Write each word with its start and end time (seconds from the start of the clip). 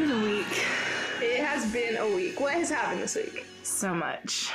Been 0.00 0.12
a 0.12 0.24
week. 0.24 0.64
It 1.20 1.44
has 1.44 1.70
been 1.70 1.98
a 1.98 2.08
week. 2.16 2.40
What 2.40 2.54
has 2.54 2.70
happened 2.70 3.02
this 3.02 3.16
week? 3.16 3.44
So 3.62 3.94
much. 3.94 4.50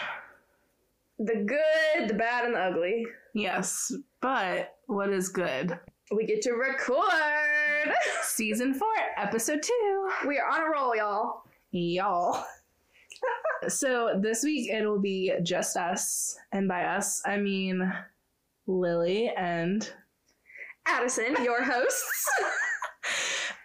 The 1.20 1.36
good, 1.36 2.10
the 2.10 2.16
bad, 2.16 2.46
and 2.46 2.56
the 2.56 2.60
ugly. 2.60 3.06
Yes, 3.36 3.94
but 4.22 4.76
what 4.88 5.12
is 5.12 5.30
good? 5.30 5.78
We 6.12 6.26
get 6.26 6.42
to 6.42 6.54
record. 6.54 7.06
Season 8.24 8.74
4, 8.74 8.88
episode 9.18 9.62
2. 9.62 10.10
We 10.28 10.40
are 10.40 10.50
on 10.50 10.62
a 10.66 10.72
roll, 10.72 10.96
y'all. 10.96 11.44
Y'all. 11.70 12.44
so 13.68 14.20
this 14.20 14.44
week 14.44 14.72
it'll 14.72 15.00
be 15.00 15.32
just 15.44 15.78
us. 15.78 16.40
And 16.54 16.68
by 16.68 16.86
us, 16.86 17.22
I 17.24 17.38
mean 17.38 17.94
Lily 18.66 19.32
and. 19.38 19.88
Addison, 20.88 21.36
your 21.44 21.64
hosts. 21.64 22.30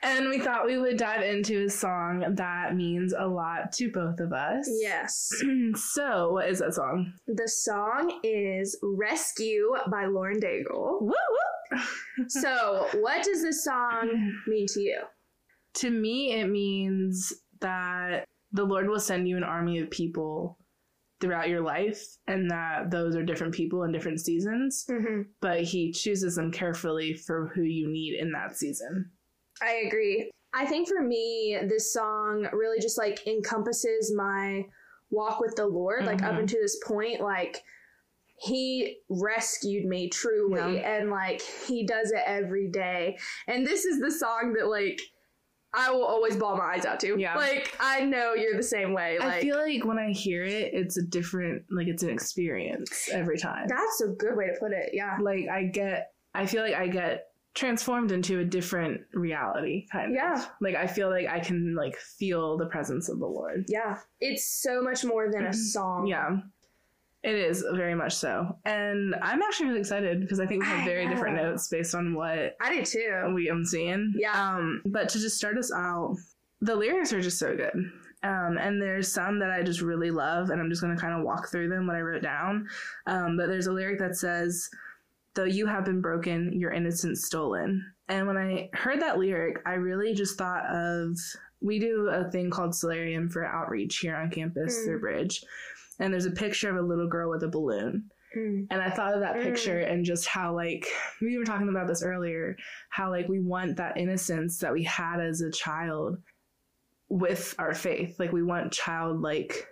And 0.02 0.30
we 0.30 0.38
thought 0.38 0.64
we 0.66 0.78
would 0.78 0.96
dive 0.96 1.22
into 1.22 1.64
a 1.64 1.68
song 1.70 2.24
that 2.36 2.74
means 2.74 3.12
a 3.16 3.26
lot 3.26 3.70
to 3.72 3.90
both 3.92 4.18
of 4.20 4.32
us. 4.32 4.68
yes. 4.80 5.28
so, 5.74 6.32
what 6.32 6.48
is 6.48 6.60
that 6.60 6.74
song? 6.74 7.12
The 7.26 7.46
song 7.48 8.18
is 8.22 8.78
Rescue 8.82 9.74
by 9.90 10.06
Lauren 10.06 10.40
Daigle. 10.40 11.00
Woo 11.02 11.08
woo! 11.12 11.78
So, 12.28 12.86
what 13.00 13.22
does 13.24 13.42
this 13.42 13.62
song 13.64 14.34
mean 14.46 14.66
to 14.74 14.80
you? 14.80 15.00
To 15.74 15.90
me, 15.90 16.32
it 16.32 16.46
means 16.48 17.32
that 17.60 18.24
the 18.52 18.64
Lord 18.64 18.88
will 18.88 18.98
send 19.00 19.28
you 19.28 19.36
an 19.36 19.44
army 19.44 19.78
of 19.78 19.90
people 19.90 20.58
throughout 21.20 21.48
your 21.50 21.60
life, 21.60 22.02
and 22.26 22.50
that 22.50 22.90
those 22.90 23.14
are 23.14 23.22
different 23.22 23.54
people 23.54 23.82
in 23.84 23.92
different 23.92 24.20
seasons, 24.20 24.86
Mm-hmm. 24.90 25.22
but 25.42 25.62
He 25.62 25.92
chooses 25.92 26.34
them 26.36 26.50
carefully 26.50 27.12
for 27.14 27.52
who 27.54 27.62
you 27.62 27.86
need 27.88 28.18
in 28.18 28.32
that 28.32 28.56
season. 28.56 29.10
I 29.62 29.82
agree. 29.86 30.30
I 30.52 30.66
think 30.66 30.88
for 30.88 31.00
me, 31.02 31.58
this 31.68 31.92
song 31.92 32.48
really 32.52 32.80
just 32.80 32.98
like 32.98 33.26
encompasses 33.26 34.12
my 34.16 34.64
walk 35.10 35.40
with 35.40 35.54
the 35.56 35.66
Lord, 35.66 36.04
like 36.04 36.22
up 36.22 36.34
Mhm. 36.34 36.40
until 36.40 36.60
this 36.60 36.78
point, 36.84 37.20
like 37.20 37.62
he 38.36 38.98
rescued 39.10 39.84
me 39.84 40.08
truly 40.08 40.76
Yeah. 40.76 40.96
and 40.98 41.10
like 41.10 41.40
he 41.42 41.84
does 41.86 42.10
it 42.10 42.22
every 42.24 42.68
day. 42.68 43.18
And 43.46 43.66
this 43.66 43.84
is 43.84 44.00
the 44.00 44.10
song 44.10 44.54
that 44.58 44.66
like 44.68 44.98
I 45.72 45.92
will 45.92 46.04
always 46.04 46.36
bawl 46.36 46.56
my 46.56 46.64
eyes 46.74 46.84
out 46.84 46.98
to. 47.00 47.16
Yeah. 47.18 47.36
Like 47.36 47.76
I 47.78 48.00
know 48.04 48.34
you're 48.34 48.56
the 48.56 48.62
same 48.62 48.92
way. 48.92 49.18
Like 49.20 49.28
I 49.34 49.40
feel 49.40 49.56
like 49.56 49.84
when 49.84 49.98
I 49.98 50.10
hear 50.10 50.42
it, 50.42 50.74
it's 50.74 50.96
a 50.96 51.02
different, 51.02 51.62
like 51.70 51.86
it's 51.86 52.02
an 52.02 52.10
experience 52.10 53.08
every 53.12 53.38
time. 53.38 53.68
that's 53.68 54.00
a 54.00 54.08
good 54.08 54.36
way 54.36 54.46
to 54.46 54.54
put 54.58 54.72
it. 54.72 54.90
Yeah. 54.94 55.16
like 55.20 55.46
I 55.48 55.64
get 55.64 56.12
I 56.34 56.46
feel 56.46 56.62
like 56.62 56.74
I 56.74 56.86
get 56.88 57.26
transformed 57.54 58.12
into 58.12 58.38
a 58.40 58.44
different 58.44 59.00
reality 59.12 59.86
kind 59.90 60.14
Yeah. 60.14 60.34
of. 60.34 60.48
Like 60.60 60.76
I 60.76 60.86
feel 60.86 61.10
like 61.10 61.26
I 61.26 61.40
can 61.40 61.74
like 61.74 61.96
feel 61.96 62.56
the 62.56 62.66
presence 62.66 63.08
of 63.08 63.18
the 63.18 63.26
Lord. 63.26 63.64
Yeah. 63.68 63.98
It's 64.20 64.46
so 64.46 64.80
much 64.82 65.04
more 65.04 65.30
than 65.32 65.46
a 65.46 65.52
song. 65.52 66.06
Yeah. 66.06 66.38
It 67.22 67.34
is 67.34 67.62
very 67.74 67.94
much 67.94 68.14
so. 68.14 68.56
And 68.64 69.14
I'm 69.20 69.42
actually 69.42 69.66
really 69.68 69.80
excited 69.80 70.20
because 70.20 70.40
I 70.40 70.46
think 70.46 70.62
we 70.62 70.68
have 70.68 70.84
very 70.86 71.06
different 71.06 71.36
notes 71.36 71.68
based 71.68 71.94
on 71.94 72.14
what 72.14 72.56
I 72.62 72.74
do 72.74 72.82
too. 72.84 73.32
we 73.34 73.50
am 73.50 73.64
seeing. 73.64 74.14
Yeah. 74.16 74.32
Um, 74.32 74.80
but 74.86 75.08
to 75.10 75.18
just 75.18 75.36
start 75.36 75.58
us 75.58 75.70
out, 75.72 76.16
the 76.62 76.74
lyrics 76.74 77.12
are 77.12 77.20
just 77.20 77.38
so 77.38 77.54
good. 77.56 77.74
Um, 78.22 78.58
and 78.58 78.80
there's 78.80 79.10
some 79.12 79.38
that 79.40 79.50
I 79.50 79.62
just 79.62 79.80
really 79.80 80.10
love, 80.10 80.50
and 80.50 80.60
I'm 80.60 80.68
just 80.68 80.82
going 80.82 80.94
to 80.94 81.00
kind 81.00 81.14
of 81.18 81.24
walk 81.24 81.50
through 81.50 81.68
them 81.70 81.86
what 81.86 81.96
I 81.96 82.00
wrote 82.02 82.22
down. 82.22 82.68
Um, 83.06 83.36
but 83.38 83.46
there's 83.48 83.66
a 83.66 83.72
lyric 83.72 83.98
that 83.98 84.14
says, 84.16 84.68
Though 85.34 85.44
you 85.44 85.66
have 85.66 85.84
been 85.84 86.00
broken, 86.00 86.52
your 86.58 86.72
innocence 86.72 87.24
stolen. 87.24 87.84
And 88.08 88.26
when 88.26 88.36
I 88.36 88.68
heard 88.72 89.00
that 89.00 89.18
lyric, 89.18 89.58
I 89.64 89.74
really 89.74 90.12
just 90.14 90.36
thought 90.36 90.64
of 90.66 91.16
we 91.60 91.78
do 91.78 92.08
a 92.08 92.28
thing 92.30 92.50
called 92.50 92.72
Soularium 92.72 93.30
for 93.30 93.44
outreach 93.44 93.98
here 93.98 94.16
on 94.16 94.30
campus 94.30 94.76
Mm. 94.78 94.84
through 94.84 95.00
Bridge. 95.00 95.44
And 96.00 96.12
there's 96.12 96.26
a 96.26 96.30
picture 96.32 96.70
of 96.70 96.76
a 96.76 96.86
little 96.86 97.06
girl 97.08 97.30
with 97.30 97.42
a 97.44 97.48
balloon. 97.48 98.10
Mm. 98.36 98.66
And 98.70 98.82
I 98.82 98.90
thought 98.90 99.14
of 99.14 99.20
that 99.20 99.36
Mm. 99.36 99.42
picture 99.42 99.78
and 99.78 100.04
just 100.04 100.26
how 100.26 100.54
like 100.54 100.86
we 101.20 101.36
were 101.38 101.44
talking 101.44 101.68
about 101.68 101.86
this 101.86 102.02
earlier, 102.02 102.56
how 102.88 103.10
like 103.10 103.28
we 103.28 103.38
want 103.40 103.76
that 103.76 103.96
innocence 103.96 104.58
that 104.58 104.72
we 104.72 104.82
had 104.84 105.20
as 105.20 105.40
a 105.42 105.50
child 105.50 106.20
with 107.08 107.54
our 107.58 107.74
faith. 107.74 108.18
Like 108.18 108.32
we 108.32 108.42
want 108.42 108.72
childlike 108.72 109.68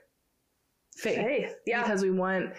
faith. 0.97 1.17
Faith. 1.17 1.55
Yeah. 1.67 1.83
Because 1.83 2.03
we 2.03 2.11
want 2.11 2.53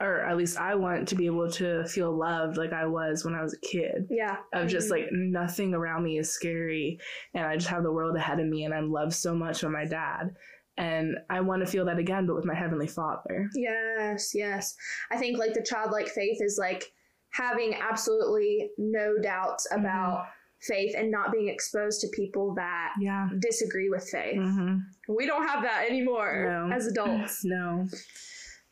or 0.00 0.20
at 0.22 0.36
least 0.36 0.58
I 0.58 0.74
want 0.74 1.08
to 1.08 1.14
be 1.14 1.26
able 1.26 1.50
to 1.52 1.84
feel 1.86 2.10
loved 2.16 2.56
like 2.56 2.72
I 2.72 2.86
was 2.86 3.24
when 3.24 3.34
I 3.34 3.42
was 3.42 3.54
a 3.54 3.60
kid. 3.66 4.06
yeah. 4.10 4.36
Of 4.54 4.68
just 4.68 4.88
Mhm. 4.88 4.90
like 4.92 5.08
nothing 5.12 5.74
around 5.74 6.02
me 6.04 6.18
is 6.18 6.32
scary 6.32 6.98
and 7.34 7.44
I 7.44 7.56
just 7.56 7.68
have 7.68 7.82
the 7.82 7.92
world 7.92 8.16
ahead 8.16 8.40
of 8.40 8.46
me 8.46 8.64
and 8.64 8.72
I'm 8.74 8.90
loved 8.90 9.12
so 9.12 9.34
much 9.34 9.62
by 9.62 9.68
my 9.68 9.84
dad. 9.84 10.34
And 10.78 11.16
I 11.28 11.40
want 11.42 11.64
to 11.64 11.70
feel 11.70 11.84
that 11.84 11.98
again, 11.98 12.26
but 12.26 12.34
with 12.36 12.46
my 12.46 12.54
heavenly 12.54 12.86
father. 12.86 13.48
Yes, 13.54 14.32
yes. 14.34 14.74
I 15.10 15.18
think 15.18 15.36
like 15.38 15.52
the 15.52 15.62
childlike 15.62 16.08
faith 16.08 16.38
is 16.40 16.56
like 16.58 16.84
having 17.32 17.74
absolutely 17.74 18.70
no 18.78 19.16
doubts 19.22 19.68
Mm-hmm. 19.70 19.80
about 19.84 20.26
faith 20.62 20.94
and 20.96 21.10
not 21.10 21.32
being 21.32 21.48
exposed 21.48 22.00
to 22.02 22.08
people 22.14 22.54
that 22.54 22.92
Yeah. 23.00 23.28
disagree 23.40 23.88
with 23.90 24.08
faith. 24.08 24.36
hmm 24.40 24.76
We 25.08 25.26
don't 25.26 25.46
have 25.46 25.62
that 25.62 25.86
anymore 25.88 26.46
No. 26.68 26.74
as 26.74 26.86
adults. 26.86 27.40
No. 27.44 27.86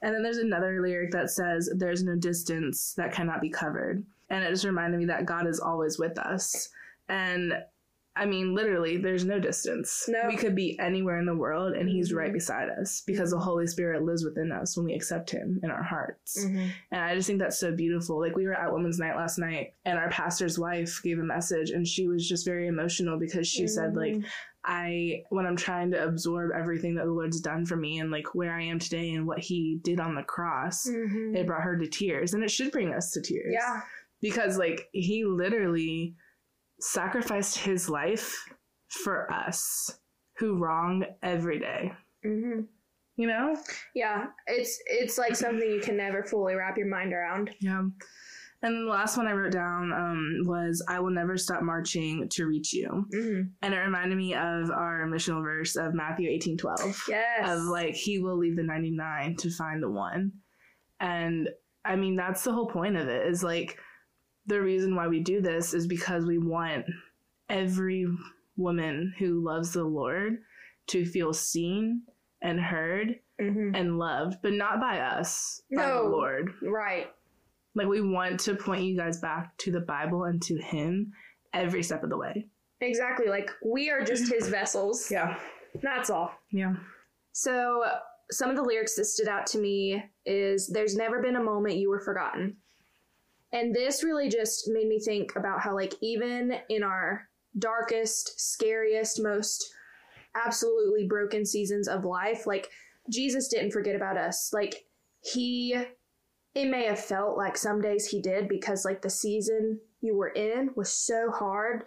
And 0.02 0.14
then 0.14 0.22
there's 0.22 0.38
another 0.38 0.80
lyric 0.80 1.10
that 1.12 1.30
says, 1.30 1.70
There's 1.76 2.04
no 2.04 2.16
distance 2.16 2.94
that 2.96 3.12
cannot 3.12 3.40
be 3.40 3.50
covered. 3.50 4.04
And 4.30 4.44
it 4.44 4.50
just 4.50 4.64
reminded 4.64 4.98
me 5.00 5.06
that 5.06 5.26
God 5.26 5.46
is 5.46 5.58
always 5.60 5.98
with 5.98 6.18
us. 6.18 6.68
And 7.08 7.54
I 8.14 8.26
mean, 8.26 8.52
literally, 8.52 8.96
there's 8.96 9.24
no 9.24 9.38
distance. 9.38 10.04
No. 10.08 10.22
We 10.26 10.36
could 10.36 10.56
be 10.56 10.76
anywhere 10.80 11.18
in 11.20 11.24
the 11.26 11.36
world 11.36 11.74
and 11.74 11.88
He's 11.88 12.12
right 12.12 12.32
beside 12.32 12.68
us 12.68 13.02
because 13.06 13.30
the 13.30 13.38
Holy 13.38 13.66
Spirit 13.68 14.02
lives 14.02 14.24
within 14.24 14.50
us 14.50 14.76
when 14.76 14.86
we 14.86 14.94
accept 14.94 15.30
Him 15.30 15.60
in 15.62 15.70
our 15.70 15.84
hearts. 15.84 16.44
Mhm. 16.44 16.68
And 16.90 17.00
I 17.00 17.14
just 17.14 17.28
think 17.28 17.38
that's 17.38 17.60
so 17.60 17.70
beautiful. 17.72 18.18
Like 18.18 18.34
we 18.36 18.44
were 18.46 18.54
at 18.54 18.72
Women's 18.72 18.98
Night 18.98 19.14
last 19.16 19.38
night 19.38 19.74
and 19.84 19.98
our 19.98 20.10
pastor's 20.10 20.58
wife 20.58 21.00
gave 21.04 21.20
a 21.20 21.22
message 21.24 21.70
and 21.70 21.86
she 21.86 22.08
was 22.08 22.28
just 22.28 22.44
very 22.44 22.66
emotional 22.66 23.18
because 23.20 23.46
she 23.46 23.68
said 23.68 23.94
like 23.96 24.14
Mhm. 24.14 24.24
I 24.68 25.22
when 25.30 25.46
I'm 25.46 25.56
trying 25.56 25.90
to 25.92 26.04
absorb 26.04 26.50
everything 26.54 26.94
that 26.96 27.06
the 27.06 27.10
Lord's 27.12 27.40
done 27.40 27.64
for 27.64 27.74
me 27.76 27.98
and 28.00 28.10
like 28.10 28.34
where 28.34 28.54
I 28.54 28.62
am 28.64 28.78
today 28.78 29.12
and 29.12 29.26
what 29.26 29.38
he 29.38 29.80
did 29.82 29.98
on 29.98 30.14
the 30.14 30.22
cross, 30.22 30.86
Mhm. 30.86 31.34
it 31.34 31.46
brought 31.46 31.62
her 31.62 31.76
to 31.78 31.86
tears 31.88 32.34
and 32.34 32.44
it 32.44 32.50
should 32.50 32.70
bring 32.70 32.92
us 32.92 33.10
to 33.12 33.22
tears. 33.22 33.50
Yeah. 33.52 33.80
Because 34.20 34.58
like 34.58 34.88
he 34.92 35.24
literally 35.24 36.14
sacrificed 36.80 37.58
his 37.58 37.88
life 37.88 38.34
for 38.88 39.32
us 39.32 39.98
who 40.36 40.58
wrong 40.58 41.04
every 41.22 41.58
day. 41.58 41.92
hmm 42.22 42.60
You 43.16 43.26
know? 43.26 43.56
Yeah. 43.94 44.26
It's 44.46 44.78
it's 44.86 45.18
like 45.18 45.34
something 45.34 45.68
you 45.68 45.80
can 45.80 45.96
never 45.96 46.22
fully 46.22 46.54
wrap 46.54 46.76
your 46.76 46.86
mind 46.88 47.12
around. 47.12 47.50
Yeah. 47.60 47.84
And 48.62 48.74
then 48.74 48.84
the 48.86 48.90
last 48.90 49.16
one 49.16 49.28
I 49.28 49.32
wrote 49.32 49.52
down 49.52 49.92
um, 49.92 50.38
was 50.44 50.84
I 50.88 50.98
will 50.98 51.12
never 51.12 51.36
stop 51.36 51.62
marching 51.62 52.28
to 52.30 52.46
reach 52.46 52.72
you. 52.72 53.06
hmm 53.12 53.40
And 53.62 53.72
it 53.74 53.78
reminded 53.78 54.16
me 54.18 54.34
of 54.34 54.70
our 54.70 55.06
missional 55.06 55.42
verse 55.44 55.76
of 55.76 55.94
Matthew 55.94 56.28
eighteen 56.28 56.56
twelve. 56.58 57.00
Yes. 57.08 57.48
of 57.48 57.62
like 57.64 57.94
he 57.94 58.18
will 58.18 58.36
leave 58.36 58.56
the 58.56 58.62
99 58.64 59.36
to 59.36 59.50
find 59.50 59.82
the 59.82 59.90
one 59.90 60.32
and 61.00 61.48
i 61.84 61.94
mean 61.94 62.16
that's 62.16 62.42
the 62.42 62.52
whole 62.52 62.66
point 62.66 62.96
of 62.96 63.06
it 63.06 63.26
is 63.28 63.44
like 63.44 63.78
the 64.46 64.60
reason 64.60 64.96
why 64.96 65.06
we 65.06 65.20
do 65.20 65.40
this 65.40 65.72
is 65.74 65.86
because 65.86 66.24
we 66.26 66.38
want 66.38 66.84
every 67.48 68.06
woman 68.56 69.14
who 69.18 69.44
loves 69.44 69.72
the 69.72 69.84
lord 69.84 70.38
to 70.88 71.04
feel 71.06 71.32
seen 71.32 72.02
and 72.42 72.58
heard 72.58 73.14
hmm 73.40 73.70
and 73.74 73.98
loved 73.98 74.38
but 74.42 74.52
not 74.52 74.80
by 74.80 74.98
us 74.98 75.62
by 75.74 75.82
the 75.86 75.88
No. 75.88 76.08
lord 76.08 76.52
Right. 76.62 77.06
Like 77.74 77.86
we 77.86 78.00
want 78.00 78.40
to 78.40 78.54
point 78.54 78.82
you 78.84 78.96
guys 78.96 79.18
back 79.20 79.56
to 79.58 79.70
the 79.70 79.80
bible 79.80 80.24
and 80.24 80.40
to 80.42 80.56
him 80.60 81.12
every 81.52 81.82
step 81.82 82.02
of 82.02 82.10
the 82.10 82.16
way 82.18 82.46
Exactly. 82.80 83.26
Like 83.26 83.50
we 83.64 83.90
are 83.90 84.04
just 84.04 84.32
his 84.32 84.48
vessels. 84.58 85.10
yeah 85.10 85.36
That's 85.82 86.10
all. 86.10 86.30
yeah 86.52 86.74
So, 87.32 87.82
some 88.30 88.50
of 88.50 88.56
the 88.56 88.62
lyrics 88.62 88.94
that 88.94 89.06
stood 89.06 89.26
out 89.26 89.46
to 89.48 89.58
me 89.58 90.00
is 90.24 90.68
There's 90.68 90.94
never 90.94 91.20
been 91.20 91.34
a 91.34 91.42
moment 91.42 91.78
you 91.78 91.88
were 91.90 91.98
forgotten. 91.98 92.56
And 93.52 93.74
this 93.74 94.04
really 94.04 94.28
just 94.28 94.68
made 94.68 94.86
me 94.86 95.00
think 95.00 95.34
about 95.34 95.60
how, 95.60 95.74
like, 95.74 95.94
even 96.02 96.54
in 96.68 96.84
our 96.84 97.26
darkest, 97.58 98.38
scariest, 98.38 99.20
most 99.20 99.68
absolutely 100.36 101.06
broken 101.08 101.44
seasons 101.44 101.88
of 101.88 102.04
life, 102.04 102.46
like, 102.46 102.68
Jesus 103.10 103.48
didn't 103.48 103.72
forget 103.72 103.96
about 103.96 104.16
us. 104.18 104.50
Like, 104.52 104.84
he, 105.22 105.74
it 106.54 106.66
may 106.66 106.84
have 106.86 106.98
felt 106.98 107.36
like 107.36 107.56
some 107.56 107.80
days 107.80 108.06
he 108.06 108.20
did 108.20 108.48
because, 108.48 108.84
like, 108.84 109.02
the 109.02 109.10
season 109.10 109.80
you 110.00 110.16
were 110.16 110.28
in 110.30 110.70
was 110.76 110.90
so 110.92 111.30
hard, 111.30 111.84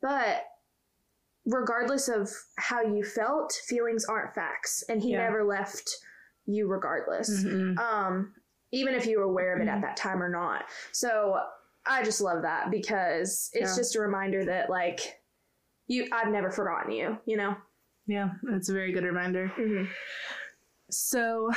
but 0.00 0.44
regardless 1.46 2.08
of 2.08 2.30
how 2.58 2.82
you 2.82 3.02
felt, 3.04 3.52
feelings 3.66 4.04
aren't 4.04 4.34
facts, 4.34 4.84
and 4.88 5.02
he 5.02 5.12
Yeah. 5.12 5.24
never 5.24 5.44
left 5.44 5.90
you 6.46 6.68
regardless. 6.68 7.44
Mhm. 7.44 7.78
Um, 7.78 8.34
even 8.70 8.94
if 8.94 9.06
you 9.06 9.18
were 9.18 9.24
aware 9.24 9.54
of 9.54 9.60
it 9.60 9.68
at 9.68 9.80
that 9.82 9.96
time 9.96 10.22
or 10.22 10.28
not. 10.28 10.64
So 10.92 11.38
I 11.84 12.02
just 12.02 12.20
love 12.20 12.42
that 12.42 12.70
because 12.70 13.50
it's 13.52 13.72
Yeah. 13.72 13.76
just 13.76 13.96
a 13.96 14.00
reminder 14.00 14.44
that 14.44 14.70
like 14.70 15.20
you 15.88 16.08
I've 16.12 16.28
never 16.32 16.50
forgotten 16.50 16.92
you, 16.92 17.18
you 17.26 17.36
know. 17.36 17.56
Yeah, 18.06 18.30
it's 18.50 18.68
a 18.68 18.72
very 18.72 18.92
good 18.92 19.04
reminder. 19.04 19.48
Mm-hmm. 19.56 19.90
So, 20.90 21.50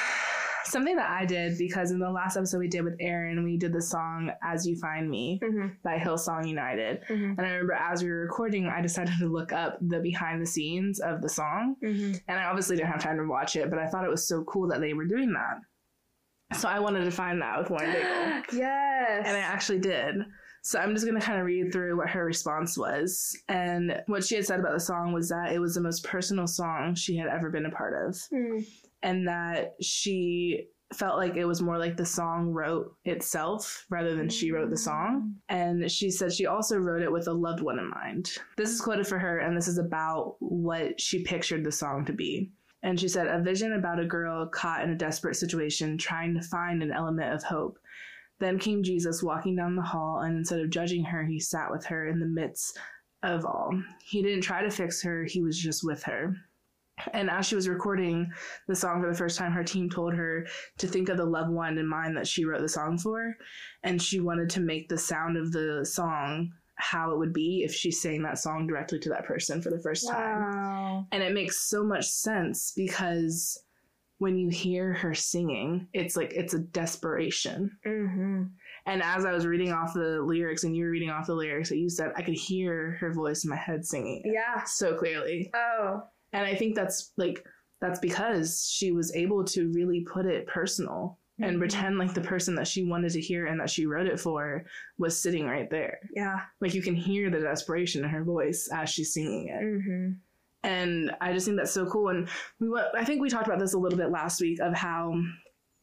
something 0.65 0.95
that 0.95 1.09
I 1.09 1.25
did 1.25 1.57
because 1.57 1.91
in 1.91 1.99
the 1.99 2.09
last 2.09 2.37
episode 2.37 2.59
we 2.59 2.67
did 2.67 2.83
with 2.83 2.95
Aaron, 2.99 3.43
we 3.43 3.57
did 3.57 3.71
the 3.73 3.81
song 3.81 4.31
"As 4.43 4.65
You 4.67 4.75
Find 4.77 5.09
Me" 5.09 5.39
Mm-hmm. 5.43 5.67
by 5.83 5.97
Hillsong 5.97 6.47
United, 6.47 7.01
Mm-hmm. 7.09 7.31
and 7.37 7.41
I 7.41 7.51
remember 7.51 7.73
as 7.73 8.03
we 8.03 8.09
were 8.09 8.21
recording, 8.21 8.67
I 8.67 8.81
decided 8.81 9.13
to 9.19 9.27
look 9.27 9.51
up 9.53 9.77
the 9.81 9.99
behind 9.99 10.41
the 10.41 10.45
scenes 10.45 10.99
of 10.99 11.21
the 11.21 11.29
song, 11.29 11.75
Mm-hmm. 11.83 12.13
and 12.27 12.39
I 12.39 12.45
obviously 12.45 12.75
didn't 12.75 12.91
have 12.91 13.01
time 13.01 13.17
to 13.17 13.27
watch 13.27 13.55
it, 13.55 13.69
but 13.69 13.79
I 13.79 13.87
thought 13.87 14.05
it 14.05 14.09
was 14.11 14.27
so 14.27 14.43
cool 14.43 14.67
that 14.69 14.81
they 14.81 14.93
were 14.93 15.05
doing 15.05 15.33
that. 15.33 16.57
So 16.59 16.69
I 16.69 16.79
wanted 16.79 17.05
to 17.05 17.11
find 17.11 17.41
that 17.41 17.57
with 17.57 17.69
Lauren 17.71 17.89
Daigle. 17.91 18.43
yes. 18.53 19.23
And 19.25 19.35
I 19.35 19.39
actually 19.39 19.79
did. 19.79 20.15
So 20.61 20.79
I'm 20.79 20.93
just 20.93 21.05
going 21.05 21.19
to 21.19 21.25
kind 21.25 21.39
of 21.39 21.45
read 21.45 21.71
through 21.71 21.97
what 21.97 22.09
her 22.09 22.23
response 22.23 22.77
was. 22.77 23.35
And 23.49 24.01
what 24.07 24.23
she 24.23 24.35
had 24.35 24.45
said 24.45 24.59
about 24.59 24.73
the 24.73 24.79
song 24.79 25.11
was 25.11 25.29
that 25.29 25.51
it 25.53 25.59
was 25.59 25.73
the 25.75 25.81
most 25.81 26.03
personal 26.03 26.45
song 26.47 26.93
she 26.95 27.15
had 27.17 27.27
ever 27.27 27.49
been 27.49 27.65
a 27.65 27.71
part 27.71 27.93
of. 28.07 28.15
Mm. 28.31 28.65
And 29.05 29.27
that 29.27 29.75
she 29.81 30.67
felt 30.93 31.17
like 31.17 31.35
it 31.35 31.45
was 31.45 31.61
more 31.61 31.77
like 31.77 31.97
the 31.97 32.05
song 32.05 32.47
wrote 32.49 32.95
itself 33.05 33.85
rather 33.89 34.15
than 34.15 34.29
she 34.29 34.51
wrote 34.51 34.69
the 34.69 34.77
song. 34.77 35.35
And 35.49 35.89
she 35.91 36.11
said 36.11 36.33
she 36.33 36.45
also 36.45 36.77
wrote 36.77 37.01
it 37.01 37.11
with 37.11 37.27
a 37.27 37.33
loved 37.33 37.61
one 37.61 37.79
in 37.79 37.89
mind. 37.89 38.31
This 38.57 38.69
is 38.69 38.81
quoted 38.81 39.07
for 39.07 39.17
her, 39.17 39.39
and 39.39 39.55
this 39.55 39.67
is 39.67 39.77
about 39.77 40.35
what 40.39 40.99
she 40.99 41.23
pictured 41.23 41.63
the 41.63 41.71
song 41.71 42.05
to 42.05 42.13
be. 42.13 42.51
And 42.83 42.99
she 42.99 43.07
said, 43.07 43.27
A 43.27 43.41
vision 43.41 43.73
about 43.73 43.99
a 43.99 44.05
girl 44.05 44.47
caught 44.47 44.83
in 44.83 44.91
a 44.91 44.95
desperate 44.95 45.35
situation, 45.35 45.97
trying 45.97 46.35
to 46.35 46.47
find 46.47 46.83
an 46.83 46.91
element 46.91 47.33
of 47.33 47.43
hope. 47.43 47.79
Then 48.39 48.59
came 48.59 48.83
Jesus 48.83 49.23
walking 49.23 49.55
down 49.55 49.75
the 49.75 49.81
hall, 49.81 50.21
and 50.21 50.37
instead 50.37 50.59
of 50.59 50.69
judging 50.69 51.03
her, 51.05 51.23
he 51.25 51.39
sat 51.39 51.71
with 51.71 51.85
her 51.85 52.07
in 52.07 52.19
the 52.19 52.25
midst 52.25 52.77
of 53.23 53.45
all. 53.45 53.71
He 54.03 54.21
didn't 54.21 54.41
try 54.41 54.61
to 54.61 54.69
fix 54.69 55.01
her, 55.01 55.23
he 55.23 55.41
was 55.41 55.57
just 55.57 55.83
with 55.83 56.03
her. 56.03 56.35
And 57.13 57.29
as 57.29 57.45
she 57.45 57.55
was 57.55 57.67
recording 57.67 58.31
the 58.67 58.75
song 58.75 59.01
for 59.01 59.09
the 59.11 59.17
first 59.17 59.37
time, 59.37 59.51
her 59.51 59.63
team 59.63 59.89
told 59.89 60.13
her 60.13 60.47
to 60.77 60.87
think 60.87 61.09
of 61.09 61.17
the 61.17 61.25
loved 61.25 61.51
one 61.51 61.77
in 61.77 61.87
mind 61.87 62.15
that 62.17 62.27
she 62.27 62.45
wrote 62.45 62.61
the 62.61 62.69
song 62.69 62.97
for. 62.97 63.35
And 63.83 64.01
she 64.01 64.19
wanted 64.19 64.49
to 64.51 64.61
make 64.61 64.87
the 64.87 64.97
sound 64.97 65.37
of 65.37 65.51
the 65.51 65.85
song 65.85 66.51
how 66.77 67.11
it 67.11 67.17
would 67.17 67.33
be 67.33 67.63
if 67.63 67.73
she 67.73 67.91
sang 67.91 68.21
that 68.23 68.37
song 68.37 68.67
directly 68.67 68.99
to 68.99 69.09
that 69.09 69.25
person 69.25 69.61
for 69.61 69.69
the 69.69 69.79
first 69.79 70.07
time. 70.09 70.41
Wow. 70.41 71.07
And 71.11 71.23
it 71.23 71.33
makes 71.33 71.69
so 71.69 71.83
much 71.83 72.05
sense 72.05 72.73
because 72.75 73.61
when 74.17 74.37
you 74.37 74.49
hear 74.49 74.93
her 74.93 75.13
singing, 75.13 75.87
it's 75.93 76.15
like 76.15 76.33
it's 76.33 76.53
a 76.53 76.59
desperation. 76.59 77.71
Mm-hmm. 77.85 78.43
And 78.85 79.03
as 79.03 79.25
I 79.25 79.31
was 79.33 79.45
reading 79.45 79.71
off 79.73 79.93
the 79.93 80.21
lyrics 80.21 80.63
and 80.63 80.75
you 80.75 80.85
were 80.85 80.91
reading 80.91 81.09
off 81.09 81.27
the 81.27 81.33
lyrics 81.33 81.69
that 81.69 81.77
you 81.77 81.89
said, 81.89 82.11
I 82.15 82.21
could 82.21 82.35
hear 82.35 82.97
her 83.01 83.11
voice 83.11 83.43
in 83.43 83.49
my 83.49 83.55
head 83.55 83.85
singing 83.85 84.21
Yeah. 84.25 84.63
so 84.65 84.95
clearly. 84.95 85.51
Oh. 85.53 86.03
And 86.35 86.45
I 86.45 86.53
think 86.53 86.75
that's 86.75 87.13
like 87.17 87.45
that's 87.81 87.99
because 87.99 88.69
she 88.69 88.91
was 88.91 89.13
able 89.15 89.43
to 89.45 89.71
really 89.73 90.01
put 90.01 90.25
it 90.25 90.47
personal 90.47 91.17
and 91.39 91.55
Mhm. 91.57 91.59
pretend 91.59 91.97
like 91.97 92.13
the 92.13 92.21
person 92.21 92.55
that 92.55 92.67
she 92.67 92.83
wanted 92.85 93.11
to 93.11 93.21
hear 93.21 93.45
and 93.47 93.59
that 93.59 93.69
she 93.69 93.85
wrote 93.85 94.07
it 94.07 94.19
for 94.19 94.63
was 94.97 95.19
sitting 95.19 95.45
right 95.45 95.69
there. 95.69 95.99
Yeah. 96.13 96.39
Like 96.61 96.73
you 96.73 96.81
can 96.81 96.95
hear 96.95 97.29
the 97.29 97.39
desperation 97.41 98.03
in 98.03 98.09
her 98.09 98.23
voice 98.23 98.69
as 98.73 98.89
she's 98.89 99.13
singing 99.13 99.47
it. 99.49 99.61
Mm-hmm. 99.63 100.11
And 100.63 101.11
I 101.21 101.33
just 101.33 101.45
think 101.45 101.57
that's 101.57 101.71
so 101.71 101.85
cool. 101.85 102.09
And 102.09 102.27
we 102.59 102.67
I 102.95 103.03
think 103.05 103.21
we 103.21 103.29
talked 103.29 103.47
about 103.47 103.59
this 103.59 103.73
a 103.73 103.77
little 103.77 103.97
bit 103.97 104.09
last 104.11 104.41
week 104.41 104.59
of 104.61 104.73
how 104.73 105.13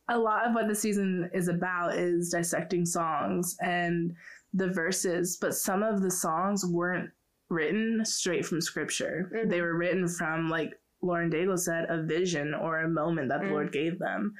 a 0.09 0.19
lot 0.19 0.47
of 0.47 0.55
what 0.55 0.69
the 0.69 0.75
season 0.75 1.31
is 1.33 1.49
about 1.49 1.95
is 1.97 2.31
dissecting 2.31 2.85
songs 2.85 3.57
and 3.63 4.15
the 4.55 4.69
verses, 4.69 5.39
but 5.41 5.55
some 5.55 5.83
of 5.83 6.03
the 6.03 6.11
songs 6.11 6.65
weren't 6.67 7.11
written 7.53 8.05
straight 8.05 8.45
from 8.47 8.61
scripture. 8.61 9.31
Mhm. 9.33 9.51
They 9.51 9.61
were 9.61 9.77
written 9.77 10.09
from 10.09 10.49
like 10.49 10.73
Lauren 11.05 11.31
Daigle 11.33 11.59
said, 11.59 11.87
a 11.89 12.01
vision 12.05 12.55
or 12.55 12.79
a 12.79 12.89
moment 12.89 13.29
that 13.29 13.41
the 13.41 13.49
Mm. 13.49 13.51
Lord 13.51 13.73
gave 13.73 13.99
them. 13.99 14.35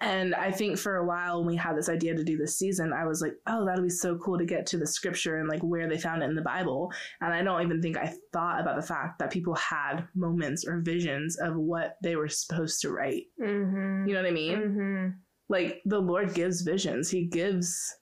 And 0.00 0.34
I 0.34 0.50
think 0.50 0.78
for 0.78 0.96
a 0.96 1.04
while 1.04 1.40
when 1.40 1.46
we 1.48 1.56
had 1.56 1.76
this 1.76 1.90
idea 1.90 2.14
to 2.16 2.24
do 2.24 2.38
this 2.38 2.56
season, 2.58 2.90
I 2.94 3.04
was 3.04 3.20
like, 3.20 3.34
oh, 3.46 3.66
that'll 3.66 3.84
be 3.84 3.90
so 3.90 4.16
cool 4.16 4.38
to 4.38 4.46
get 4.46 4.64
to 4.68 4.78
the 4.78 4.86
scripture 4.86 5.36
and 5.36 5.46
like 5.46 5.60
where 5.60 5.86
they 5.86 5.98
found 5.98 6.22
it 6.22 6.30
in 6.30 6.34
the 6.34 6.40
Bible. 6.40 6.90
And 7.20 7.34
I 7.34 7.42
don't 7.42 7.60
even 7.60 7.82
think 7.82 7.98
I 7.98 8.14
thought 8.32 8.62
about 8.62 8.76
the 8.76 8.86
fact 8.86 9.18
that 9.18 9.30
people 9.30 9.54
had 9.56 10.08
moments 10.14 10.66
or 10.66 10.80
visions 10.80 11.36
of 11.36 11.54
what 11.54 11.98
they 12.02 12.16
were 12.16 12.28
supposed 12.28 12.80
to 12.80 12.90
write. 12.92 13.24
Mm-hmm. 13.38 14.08
You 14.08 14.14
know 14.14 14.22
what 14.22 14.28
I 14.30 14.32
mean? 14.32 14.58
Mm-hmm. 14.58 15.08
Like 15.50 15.82
the 15.84 16.00
Lord 16.00 16.32
gives 16.32 16.62
visions, 16.62 17.10
He 17.10 17.26
gives 17.26 17.94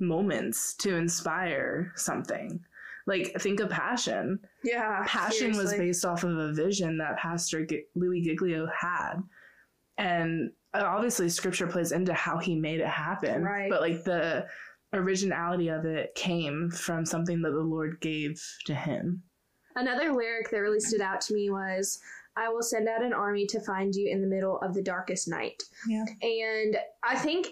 moments 0.00 0.74
to 0.76 0.96
inspire 0.96 1.92
something. 1.96 2.60
Like 3.08 3.34
think 3.40 3.60
of 3.60 3.70
Passion. 3.70 4.38
Yeah. 4.62 5.02
Passion 5.06 5.56
was 5.56 5.72
based 5.72 6.04
off 6.04 6.24
of 6.24 6.36
a 6.36 6.52
vision 6.52 6.98
that 6.98 7.16
Pastor 7.16 7.64
G- 7.64 7.84
Louis 7.96 8.20
Giglio 8.20 8.68
had. 8.78 9.14
And 9.96 10.50
uh, 10.74 10.84
obviously, 10.84 11.30
scripture 11.30 11.66
plays 11.66 11.92
into 11.92 12.12
how 12.12 12.38
he 12.38 12.54
made 12.54 12.80
it 12.80 12.86
happen. 12.86 13.42
Right. 13.42 13.70
But 13.70 13.80
like 13.80 14.04
the 14.04 14.46
originality 14.92 15.68
of 15.68 15.86
it 15.86 16.14
came 16.14 16.70
from 16.70 17.06
something 17.06 17.40
that 17.42 17.50
the 17.50 17.60
Lord 17.60 17.98
gave 18.00 18.40
to 18.66 18.74
him. 18.74 19.22
Another 19.74 20.12
lyric 20.12 20.50
that 20.50 20.58
really 20.58 20.80
stood 20.80 21.00
out 21.00 21.20
to 21.22 21.34
me 21.34 21.50
was, 21.50 21.98
I 22.36 22.48
will 22.50 22.62
send 22.62 22.88
out 22.88 23.02
an 23.02 23.12
army 23.12 23.46
to 23.46 23.60
find 23.60 23.94
you 23.94 24.10
in 24.10 24.20
the 24.20 24.28
middle 24.28 24.60
of 24.60 24.74
the 24.74 24.82
darkest 24.82 25.28
night. 25.28 25.62
Yeah. 25.88 26.04
And 26.22 26.76
I 27.02 27.16
think 27.16 27.48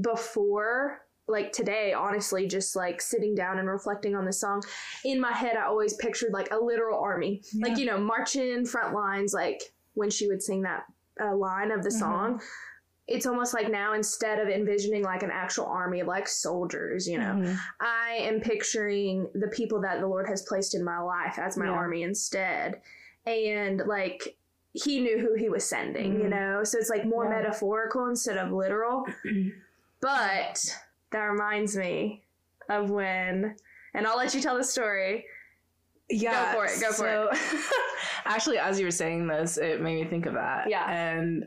before, 0.00 1.00
like 1.28 1.52
today, 1.52 1.92
honestly, 1.92 2.46
just 2.48 2.74
like 2.74 3.00
sitting 3.02 3.34
down 3.34 3.58
and 3.58 3.68
reflecting 3.68 4.16
on 4.16 4.24
this 4.24 4.40
song, 4.40 4.62
in 5.04 5.20
my 5.20 5.32
head, 5.32 5.56
I 5.56 5.66
always 5.66 5.94
pictured 5.94 6.32
like 6.32 6.50
a 6.50 6.56
literal 6.58 6.98
army. 6.98 7.42
Like, 7.60 7.76
you 7.78 7.84
know, 7.86 7.98
marching 7.98 8.64
front 8.64 8.94
lines, 8.94 9.34
like 9.34 9.60
when 9.94 10.10
she 10.10 10.26
would 10.28 10.42
sing 10.42 10.62
that 10.62 10.84
uh, 11.20 11.34
line 11.34 11.70
of 11.72 11.82
the 11.82 11.88
Mhm. 11.90 11.98
song. 11.98 12.40
It's 13.08 13.26
almost 13.26 13.52
like 13.54 13.70
now 13.70 13.94
instead 13.94 14.38
of 14.38 14.48
envisioning 14.48 15.02
like 15.02 15.22
an 15.22 15.30
actual 15.32 15.64
army 15.66 16.00
of 16.00 16.06
like 16.06 16.28
soldiers, 16.28 17.08
you 17.08 17.18
know, 17.18 17.34
Mhm. 17.34 17.56
I 17.80 18.18
am 18.20 18.40
picturing 18.40 19.28
the 19.34 19.48
people 19.48 19.80
that 19.80 19.98
the 20.00 20.06
Lord 20.06 20.28
has 20.28 20.42
placed 20.42 20.74
in 20.74 20.84
my 20.84 21.00
life 21.00 21.38
as 21.38 21.56
my 21.56 21.64
Yeah. 21.66 21.72
army 21.72 22.02
instead. 22.04 22.80
And 23.26 23.82
like 23.86 24.36
he 24.74 25.00
knew 25.00 25.18
who 25.18 25.34
he 25.34 25.48
was 25.48 25.64
sending, 25.64 26.20
you 26.20 26.26
Mhm. 26.26 26.30
know? 26.30 26.64
So 26.64 26.78
it's 26.78 26.90
like 26.90 27.04
more 27.04 27.24
Yeah. 27.24 27.30
metaphorical 27.40 28.06
instead 28.06 28.36
of 28.36 28.52
literal. 28.52 29.04
but 30.00 30.78
that 31.10 31.20
reminds 31.20 31.76
me 31.76 32.22
of 32.68 32.90
when 32.90 33.56
and 33.94 34.06
I'll 34.06 34.16
let 34.16 34.34
you 34.34 34.40
tell 34.40 34.56
the 34.56 34.64
story. 34.64 35.24
Yeah, 36.10 36.52
Go 36.54 36.58
for 36.60 36.66
it, 36.66 36.80
go 36.80 36.92
for 36.92 37.08
it. 37.32 37.38
actually, 38.24 38.58
as 38.58 38.78
you 38.78 38.86
were 38.86 38.90
saying 38.90 39.26
this, 39.26 39.58
it 39.58 39.80
made 39.80 40.02
me 40.02 40.08
think 40.08 40.26
of 40.26 40.34
that. 40.34 40.68
Yeah. 40.70 40.90
and 40.90 41.46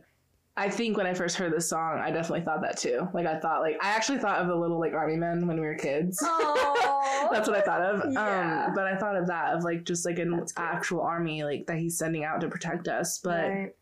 I 0.58 0.70
think 0.70 0.98
when 0.98 1.08
I 1.08 1.13
first 1.13 1.38
heard 1.38 1.53
this 1.53 1.70
song, 1.70 2.00
I 2.00 2.12
definitely 2.12 2.41
thought 2.41 2.62
that 2.62 2.77
too. 2.77 3.08
Like 3.13 3.25
I 3.25 3.39
thought, 3.39 3.62
like 3.62 3.77
I 3.82 3.89
actually 3.89 4.20
thought 4.20 4.39
of 4.39 4.48
the 4.48 4.56
little 4.56 4.80
like 4.80 4.94
army 4.94 5.15
men 5.15 5.48
when 5.48 5.60
we 5.60 5.65
were 5.65 5.75
kids. 5.75 6.20
Oh 6.22 7.30
That's 7.32 7.48
what 7.48 7.58
I 7.58 7.62
thought 7.62 7.82
of. 7.82 8.12
Yeah. 8.12 8.65
Um, 8.68 8.75
but 8.75 8.86
I 8.86 8.98
thought 8.98 9.15
of 9.15 9.27
that 9.27 9.53
of 9.56 9.63
like 9.63 9.86
just 9.86 10.06
like 10.06 10.20
an 10.20 10.46
actual 10.58 11.01
army 11.01 11.44
like 11.44 11.65
that 11.68 11.77
he's 11.77 11.98
sending 11.98 12.25
out 12.25 12.41
to 12.41 12.50
protect 12.50 12.88
us. 12.89 13.20
But 13.20 13.48
Right. 13.50 13.75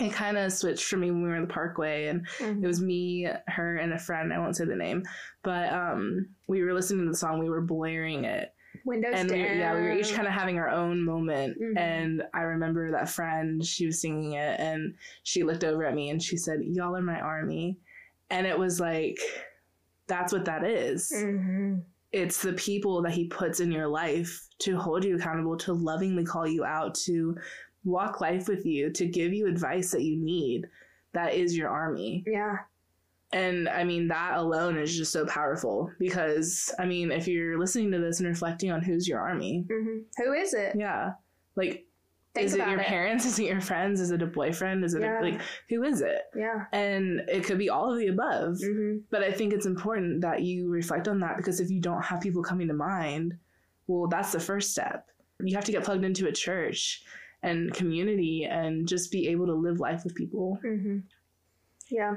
It 0.00 0.12
kind 0.12 0.36
of 0.38 0.52
switched 0.52 0.84
for 0.84 0.96
me 0.96 1.10
when 1.10 1.22
we 1.22 1.28
were 1.28 1.36
in 1.36 1.42
the 1.46 1.52
parkway 1.52 2.06
and 2.08 2.26
Mhm. 2.38 2.62
it 2.62 2.66
was 2.66 2.80
me, 2.80 3.28
her, 3.48 3.76
and 3.76 3.92
a 3.92 3.98
friend. 3.98 4.32
I 4.32 4.38
won't 4.38 4.56
say 4.56 4.64
the 4.64 4.76
name, 4.76 5.02
but 5.42 5.72
um, 5.72 6.28
we 6.46 6.62
were 6.62 6.72
listening 6.74 7.04
to 7.06 7.10
the 7.10 7.16
song. 7.16 7.38
We 7.38 7.50
were 7.50 7.60
blaring 7.60 8.24
it, 8.24 8.52
Windows 8.84 9.12
and 9.14 9.28
down. 9.28 9.38
we, 9.38 9.44
yeah, 9.44 9.74
we 9.74 9.82
were 9.82 9.92
each 9.92 10.14
kind 10.14 10.26
of 10.26 10.32
having 10.32 10.58
our 10.58 10.70
own 10.70 11.04
moment. 11.04 11.60
Mhm. 11.60 11.76
And 11.78 12.22
I 12.32 12.42
remember 12.42 12.90
that 12.92 13.08
friend. 13.08 13.64
She 13.64 13.86
was 13.86 14.00
singing 14.00 14.32
it, 14.32 14.58
and 14.60 14.94
she 15.22 15.42
looked 15.42 15.64
over 15.64 15.84
at 15.84 15.94
me 15.94 16.10
and 16.10 16.22
she 16.22 16.36
said, 16.36 16.60
"Y'all 16.62 16.96
are 16.96 17.02
my 17.02 17.20
army," 17.20 17.78
and 18.30 18.46
it 18.46 18.58
was 18.58 18.80
like, 18.80 19.18
that's 20.06 20.32
what 20.32 20.44
that 20.46 20.64
is. 20.64 21.12
Mhm. 21.14 21.82
It's 22.12 22.42
the 22.42 22.52
people 22.54 23.02
that 23.02 23.12
he 23.12 23.28
puts 23.28 23.60
in 23.60 23.70
your 23.70 23.86
life 23.86 24.48
to 24.58 24.76
hold 24.76 25.04
you 25.04 25.14
accountable, 25.14 25.56
to 25.58 25.72
lovingly 25.72 26.24
call 26.24 26.46
you 26.48 26.64
out, 26.64 26.96
to 27.06 27.36
walk 27.84 28.20
life 28.20 28.48
with 28.48 28.64
you, 28.66 28.90
to 28.92 29.06
give 29.06 29.32
you 29.32 29.46
advice 29.46 29.90
that 29.92 30.02
you 30.02 30.16
need. 30.16 30.66
That 31.12 31.34
is 31.34 31.56
your 31.56 31.68
army. 31.68 32.24
Yeah. 32.26 32.58
And 33.32 33.68
I 33.68 33.84
mean, 33.84 34.08
that 34.08 34.34
alone 34.36 34.76
is 34.76 34.96
just 34.96 35.12
so 35.12 35.24
powerful 35.26 35.92
because, 35.98 36.74
I 36.78 36.84
mean, 36.86 37.12
if 37.12 37.28
you're 37.28 37.58
listening 37.58 37.92
to 37.92 37.98
this 37.98 38.18
and 38.20 38.28
reflecting 38.28 38.72
on 38.72 38.82
who's 38.82 39.06
your 39.06 39.20
army, 39.20 39.64
Mhm. 39.70 40.02
Who 40.18 40.32
is 40.32 40.52
it? 40.52 40.74
yeah. 40.76 41.12
Like, 41.56 41.86
Think 42.34 42.46
is 42.46 42.54
it 42.54 42.58
your 42.68 42.78
it. 42.80 42.86
parents? 42.86 43.24
Is 43.26 43.38
it 43.40 43.46
your 43.46 43.60
friends? 43.60 44.00
Is 44.00 44.12
it 44.12 44.22
a 44.22 44.26
boyfriend? 44.26 44.84
Is 44.84 44.94
it 44.94 45.02
Yeah. 45.02 45.20
a, 45.20 45.22
like, 45.22 45.40
who 45.68 45.82
is 45.82 46.00
it? 46.00 46.22
Yeah. 46.36 46.66
And 46.72 47.22
it 47.28 47.42
could 47.44 47.58
be 47.58 47.70
all 47.70 47.92
of 47.92 47.98
the 47.98 48.06
above. 48.06 48.58
hmm 48.62 48.98
But 49.10 49.24
I 49.24 49.32
think 49.32 49.52
it's 49.52 49.66
important 49.66 50.20
that 50.20 50.42
you 50.42 50.68
reflect 50.70 51.08
on 51.08 51.18
that 51.20 51.36
because 51.38 51.58
if 51.58 51.70
you 51.70 51.80
don't 51.80 52.02
have 52.04 52.20
people 52.20 52.42
coming 52.44 52.68
to 52.68 52.74
mind, 52.74 53.36
well, 53.88 54.06
that's 54.06 54.30
the 54.30 54.38
first 54.38 54.70
step. 54.70 55.08
You 55.42 55.56
have 55.56 55.64
to 55.64 55.72
get 55.72 55.82
plugged 55.82 56.04
into 56.04 56.28
a 56.28 56.32
church 56.32 57.02
and 57.42 57.72
community 57.74 58.46
and 58.50 58.86
just 58.86 59.10
be 59.10 59.28
able 59.28 59.46
to 59.46 59.54
live 59.54 59.80
life 59.80 60.04
with 60.04 60.14
people. 60.14 60.58
hmm 60.62 60.98
Yeah. 61.88 62.16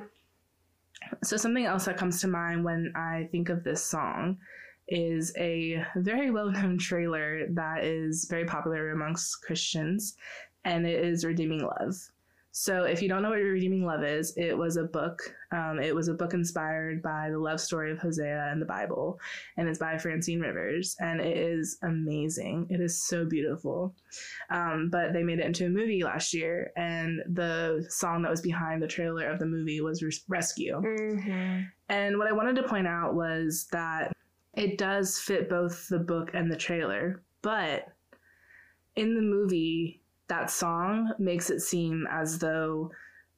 So, 1.23 1.37
something 1.37 1.65
else 1.65 1.85
that 1.85 1.97
comes 1.97 2.21
to 2.21 2.27
mind 2.27 2.63
when 2.63 2.93
I 2.95 3.27
think 3.31 3.49
of 3.49 3.63
this 3.63 3.83
song 3.83 4.37
is 4.87 5.33
a 5.37 5.83
very 5.97 6.31
well 6.31 6.51
known 6.51 6.77
trailer 6.77 7.47
that 7.51 7.83
is 7.83 8.27
very 8.29 8.45
popular 8.45 8.91
amongst 8.91 9.41
Christians, 9.41 10.15
and 10.65 10.85
it 10.85 11.03
is 11.03 11.25
Redeeming 11.25 11.61
Love. 11.61 11.95
So, 12.55 12.83
if 12.83 13.01
you 13.01 13.09
don't 13.09 13.23
know 13.23 13.31
what 13.31 13.39
Redeeming 13.39 13.83
Love 13.83 14.03
is, 14.03 14.31
it 14.37 14.55
was 14.55 14.77
a 14.77 14.83
book. 14.83 15.23
Um, 15.51 15.79
it 15.81 15.93
was 15.93 16.07
a 16.07 16.13
book 16.13 16.35
inspired 16.35 17.01
by 17.01 17.31
the 17.31 17.39
love 17.39 17.59
story 17.59 17.91
of 17.91 17.97
Hosea 17.97 18.51
in 18.53 18.59
the 18.59 18.65
Bible, 18.65 19.19
and 19.57 19.67
it's 19.67 19.79
by 19.79 19.97
Francine 19.97 20.39
Rivers, 20.39 20.95
and 20.99 21.19
it 21.19 21.35
is 21.35 21.79
amazing. 21.81 22.67
It 22.69 22.79
is 22.79 23.01
so 23.01 23.25
beautiful. 23.25 23.95
Um, 24.51 24.89
but 24.91 25.13
they 25.13 25.23
made 25.23 25.39
it 25.39 25.47
into 25.47 25.65
a 25.65 25.69
movie 25.69 26.03
last 26.03 26.31
year, 26.31 26.71
and 26.77 27.21
the 27.27 27.87
song 27.89 28.21
that 28.21 28.29
was 28.29 28.41
behind 28.41 28.83
the 28.83 28.87
trailer 28.87 29.27
of 29.31 29.39
the 29.39 29.47
movie 29.47 29.81
was 29.81 30.03
Res- 30.03 30.23
Rescue. 30.27 30.79
Mm-hmm. 30.79 31.61
And 31.89 32.19
what 32.19 32.27
I 32.27 32.33
wanted 32.33 32.55
to 32.57 32.67
point 32.67 32.85
out 32.85 33.15
was 33.15 33.65
that 33.71 34.13
it 34.53 34.77
does 34.77 35.17
fit 35.17 35.49
both 35.49 35.87
the 35.87 35.97
book 35.97 36.29
and 36.35 36.51
the 36.51 36.55
trailer, 36.55 37.23
but 37.41 37.87
in 38.95 39.15
the 39.15 39.21
movie, 39.21 40.02
that 40.33 40.49
song 40.49 41.13
makes 41.19 41.49
it 41.51 41.59
seem 41.61 42.07
as 42.09 42.39
though 42.39 42.89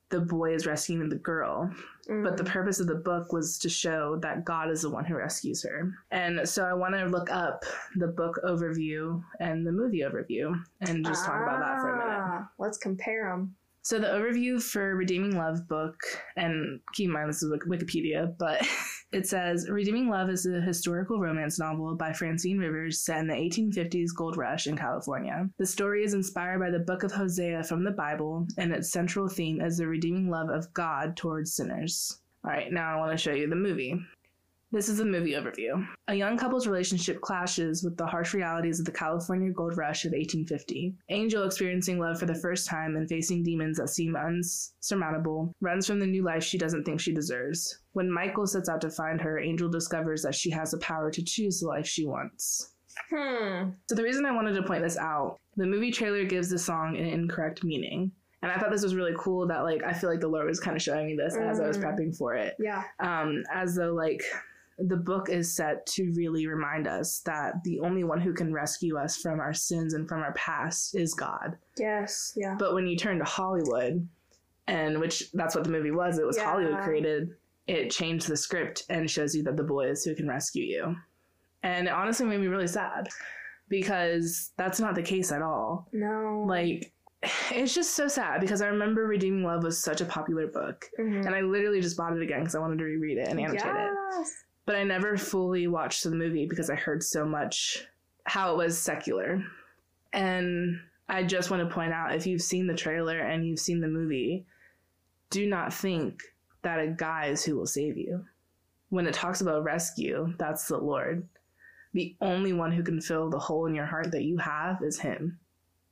the 0.09 0.19
boy 0.21 0.53
is 0.53 0.65
rescuing 0.67 1.09
the 1.09 1.15
girl. 1.17 1.69
But 2.07 2.37
the 2.37 2.43
Mm. 2.43 2.47
purpose 2.53 2.79
of 2.79 2.87
the 2.87 2.95
book 2.95 3.33
was 3.33 3.57
to 3.59 3.69
show 3.69 4.17
that 4.21 4.45
God 4.45 4.69
is 4.69 4.83
the 4.83 4.89
one 4.91 5.03
who 5.03 5.15
rescues 5.15 5.63
her. 5.63 5.91
And 6.11 6.47
so 6.47 6.63
I 6.63 6.73
want 6.73 6.93
to 6.95 7.05
look 7.07 7.29
up 7.31 7.65
the 7.95 8.07
book 8.07 8.39
overview 8.45 9.21
and 9.39 9.65
the 9.67 9.71
movie 9.71 10.01
overview 10.01 10.53
and 10.81 11.03
just 11.03 11.25
talk 11.25 11.41
about 11.41 11.59
that 11.59 11.81
for 11.81 11.89
a 11.89 11.97
minute. 11.97 12.21
Ah, 12.23 12.49
Let's 12.59 12.77
compare 12.77 13.29
them. 13.29 13.55
So 13.81 13.99
the 13.99 14.07
overview 14.07 14.61
for 14.61 14.95
Redeeming 14.95 15.35
Love 15.37 15.67
book, 15.67 15.99
and 16.37 16.79
keep 16.93 17.07
in 17.07 17.11
mind 17.13 17.27
this 17.29 17.43
is 17.43 17.51
Wikipedia, 17.51 18.35
but 18.37 18.61
it 19.11 19.27
says 19.27 19.69
Redeeming 19.69 20.09
Love 20.09 20.29
is 20.29 20.45
a 20.45 20.61
historical 20.61 21.19
romance 21.19 21.57
novel 21.57 21.95
by 21.95 22.11
Francine 22.11 22.57
Rivers 22.57 23.01
set 23.01 23.19
in 23.19 23.27
the 23.27 23.33
1850s 23.33 24.09
gold 24.15 24.37
rush 24.37 24.67
in 24.67 24.75
California. 24.75 25.49
The 25.57 25.65
story 25.65 26.03
is 26.03 26.13
inspired 26.13 26.59
by 26.59 26.69
the 26.69 26.79
book 26.79 27.03
of 27.03 27.11
Hosea 27.11 27.63
from 27.63 27.83
the 27.83 27.91
Bible, 27.91 28.45
and 28.57 28.73
its 28.73 28.91
central 28.91 29.27
theme 29.27 29.61
is 29.61 29.77
the 29.77 29.87
redeeming 29.87 30.29
love 30.29 30.49
of 30.49 30.73
God 30.73 31.15
towards 31.15 31.53
sinners. 31.53 32.19
All 32.43 32.51
right, 32.51 32.71
now 32.71 32.93
I 32.93 32.99
want 32.99 33.11
to 33.11 33.17
show 33.17 33.33
you 33.33 33.49
the 33.49 33.55
movie. 33.55 33.99
This 34.75 34.89
is 34.89 34.99
a 34.99 35.05
movie 35.05 35.31
overview. 35.35 35.87
A 36.09 36.13
young 36.13 36.37
couple's 36.37 36.67
relationship 36.67 37.21
clashes 37.21 37.81
with 37.81 37.95
the 37.95 38.05
harsh 38.05 38.33
realities 38.33 38.77
of 38.77 38.85
the 38.85 38.91
California 38.91 39.49
gold 39.49 39.77
rush 39.77 40.03
of 40.03 40.11
1850. 40.11 40.93
Angel, 41.07 41.45
experiencing 41.45 41.97
love 41.97 42.19
for 42.19 42.25
the 42.25 42.35
first 42.35 42.67
time 42.67 42.97
and 42.97 43.07
facing 43.07 43.41
demons 43.41 43.77
that 43.77 43.87
seem 43.87 44.17
unsurmountable, 44.17 45.53
runs 45.61 45.87
from 45.87 45.99
the 46.01 46.05
new 46.05 46.23
life 46.23 46.43
she 46.43 46.57
doesn't 46.57 46.83
think 46.83 46.99
she 46.99 47.13
deserves. 47.13 47.79
When 47.93 48.11
Michael 48.11 48.45
sets 48.45 48.67
out 48.67 48.81
to 48.81 48.89
find 48.89 49.21
her, 49.21 49.39
Angel 49.39 49.69
discovers 49.69 50.21
that 50.23 50.35
she 50.35 50.49
has 50.49 50.71
the 50.71 50.77
power 50.79 51.09
to 51.09 51.23
choose 51.23 51.61
the 51.61 51.67
life 51.67 51.87
she 51.87 52.05
wants. 52.05 52.73
Hmm. 53.09 53.69
So 53.87 53.95
the 53.95 54.03
reason 54.03 54.25
I 54.25 54.33
wanted 54.35 54.55
to 54.55 54.63
point 54.63 54.83
this 54.83 54.97
out, 54.97 55.39
the 55.55 55.65
movie 55.65 55.91
trailer 55.91 56.25
gives 56.25 56.49
the 56.49 56.59
song 56.59 56.97
an 56.97 57.05
incorrect 57.05 57.63
meaning. 57.63 58.11
And 58.41 58.51
I 58.51 58.57
thought 58.59 58.71
this 58.71 58.83
was 58.83 58.93
really 58.93 59.15
cool 59.17 59.47
that 59.47 59.63
like 59.63 59.83
I 59.85 59.93
feel 59.93 60.09
like 60.09 60.19
the 60.19 60.27
Lord 60.27 60.47
was 60.47 60.59
kind 60.59 60.75
of 60.75 60.83
showing 60.83 61.07
me 61.07 61.15
this 61.15 61.37
as 61.37 61.61
I 61.61 61.65
was 61.67 61.77
Mm. 61.77 61.83
prepping 61.83 62.17
for 62.17 62.35
it 62.35 62.55
Yeah. 62.59 62.83
um, 62.99 63.41
as 63.53 63.73
though 63.75 63.93
like 63.93 64.21
the 64.77 64.97
book 64.97 65.29
is 65.29 65.55
set 65.55 65.85
to 65.85 66.11
really 66.15 66.47
remind 66.47 66.87
us 66.87 67.21
that 67.21 67.63
the 67.63 67.79
only 67.79 68.03
one 68.03 68.19
who 68.19 68.33
can 68.33 68.51
rescue 68.53 68.97
us 68.97 69.17
from 69.17 69.39
our 69.39 69.53
sins 69.53 69.93
and 69.93 70.07
from 70.07 70.21
our 70.21 70.33
past 70.33 70.95
is 70.95 71.13
God. 71.13 71.57
Yes. 71.77 72.33
Yeah. 72.35 72.55
But 72.59 72.73
when 72.73 72.85
you 72.85 72.97
turn 72.97 73.17
to 73.19 73.25
Hollywood, 73.25 74.07
and 74.67 74.99
which 74.99 75.31
that's 75.33 75.55
what 75.55 75.63
the 75.63 75.69
movie 75.69 75.91
was, 75.91 76.17
it 76.17 76.25
was 76.25 76.37
Yeah. 76.37 76.45
Hollywood 76.51 76.83
created, 76.83 77.29
it 77.67 77.89
changed 77.89 78.27
the 78.27 78.35
script 78.35 78.83
and 78.89 79.09
shows 79.09 79.33
you 79.33 79.43
that 79.43 79.55
the 79.57 79.63
boy 79.63 79.87
is 79.89 80.03
who 80.03 80.13
can 80.15 80.27
rescue 80.27 80.63
you. 80.63 80.95
And 81.63 81.87
it 81.87 81.93
honestly 81.93 82.25
made 82.25 82.41
me 82.41 82.47
really 82.47 82.67
sad 82.67 83.07
because 83.69 84.51
that's 84.57 84.79
not 84.79 84.95
the 84.95 85.01
case 85.01 85.31
at 85.31 85.41
all. 85.41 85.87
No. 85.93 86.43
Like, 86.47 86.91
it's 87.51 87.73
just 87.73 87.95
so 87.95 88.07
sad 88.07 88.41
because 88.41 88.61
I 88.61 88.67
remember 88.67 89.05
Redeeming 89.07 89.43
Love 89.43 89.63
was 89.63 89.81
such 89.81 90.01
a 90.01 90.05
popular 90.05 90.47
book. 90.47 90.85
Mhm. 90.99 91.25
And 91.25 91.33
I 91.35 91.41
literally 91.41 91.81
just 91.81 91.97
bought 91.97 92.15
it 92.15 92.21
again 92.21 92.39
because 92.41 92.55
I 92.55 92.59
wanted 92.59 92.79
to 92.79 92.83
reread 92.85 93.17
it 93.17 93.27
and 93.29 93.39
annotate 93.39 93.65
it 93.65 93.91
yes. 94.11 94.43
But 94.65 94.75
I 94.75 94.83
never 94.83 95.17
fully 95.17 95.67
watched 95.67 96.03
the 96.03 96.11
movie 96.11 96.47
because 96.47 96.69
I 96.69 96.75
heard 96.75 97.03
so 97.03 97.25
much 97.25 97.85
how 98.25 98.53
it 98.53 98.57
was 98.57 98.77
secular. 98.77 99.43
And 100.13 100.79
I 101.07 101.23
just 101.23 101.51
want 101.51 101.67
to 101.67 101.73
point 101.73 101.93
out 101.93 102.15
if 102.15 102.25
you've 102.25 102.41
seen 102.41 102.67
the 102.67 102.73
trailer 102.73 103.19
and 103.19 103.45
you've 103.45 103.59
seen 103.59 103.79
the 103.79 103.87
movie, 103.87 104.45
do 105.29 105.47
not 105.47 105.73
think 105.73 106.23
that 106.63 106.79
a 106.79 106.87
guy 106.87 107.27
is 107.27 107.43
who 107.43 107.55
will 107.55 107.67
save 107.67 107.97
you. 107.97 108.25
When 108.89 109.05
it 109.05 109.13
talks 109.13 109.41
about 109.41 109.63
rescue, 109.63 110.33
that's 110.37 110.67
the 110.67 110.77
Lord. 110.77 111.27
The 111.93 112.15
only 112.21 112.53
one 112.53 112.71
who 112.71 112.83
can 112.83 113.01
fill 113.01 113.29
the 113.29 113.39
hole 113.39 113.67
in 113.67 113.75
your 113.75 113.85
heart 113.85 114.11
that 114.11 114.23
you 114.23 114.37
have 114.37 114.81
is 114.81 114.99
Him. 114.99 115.39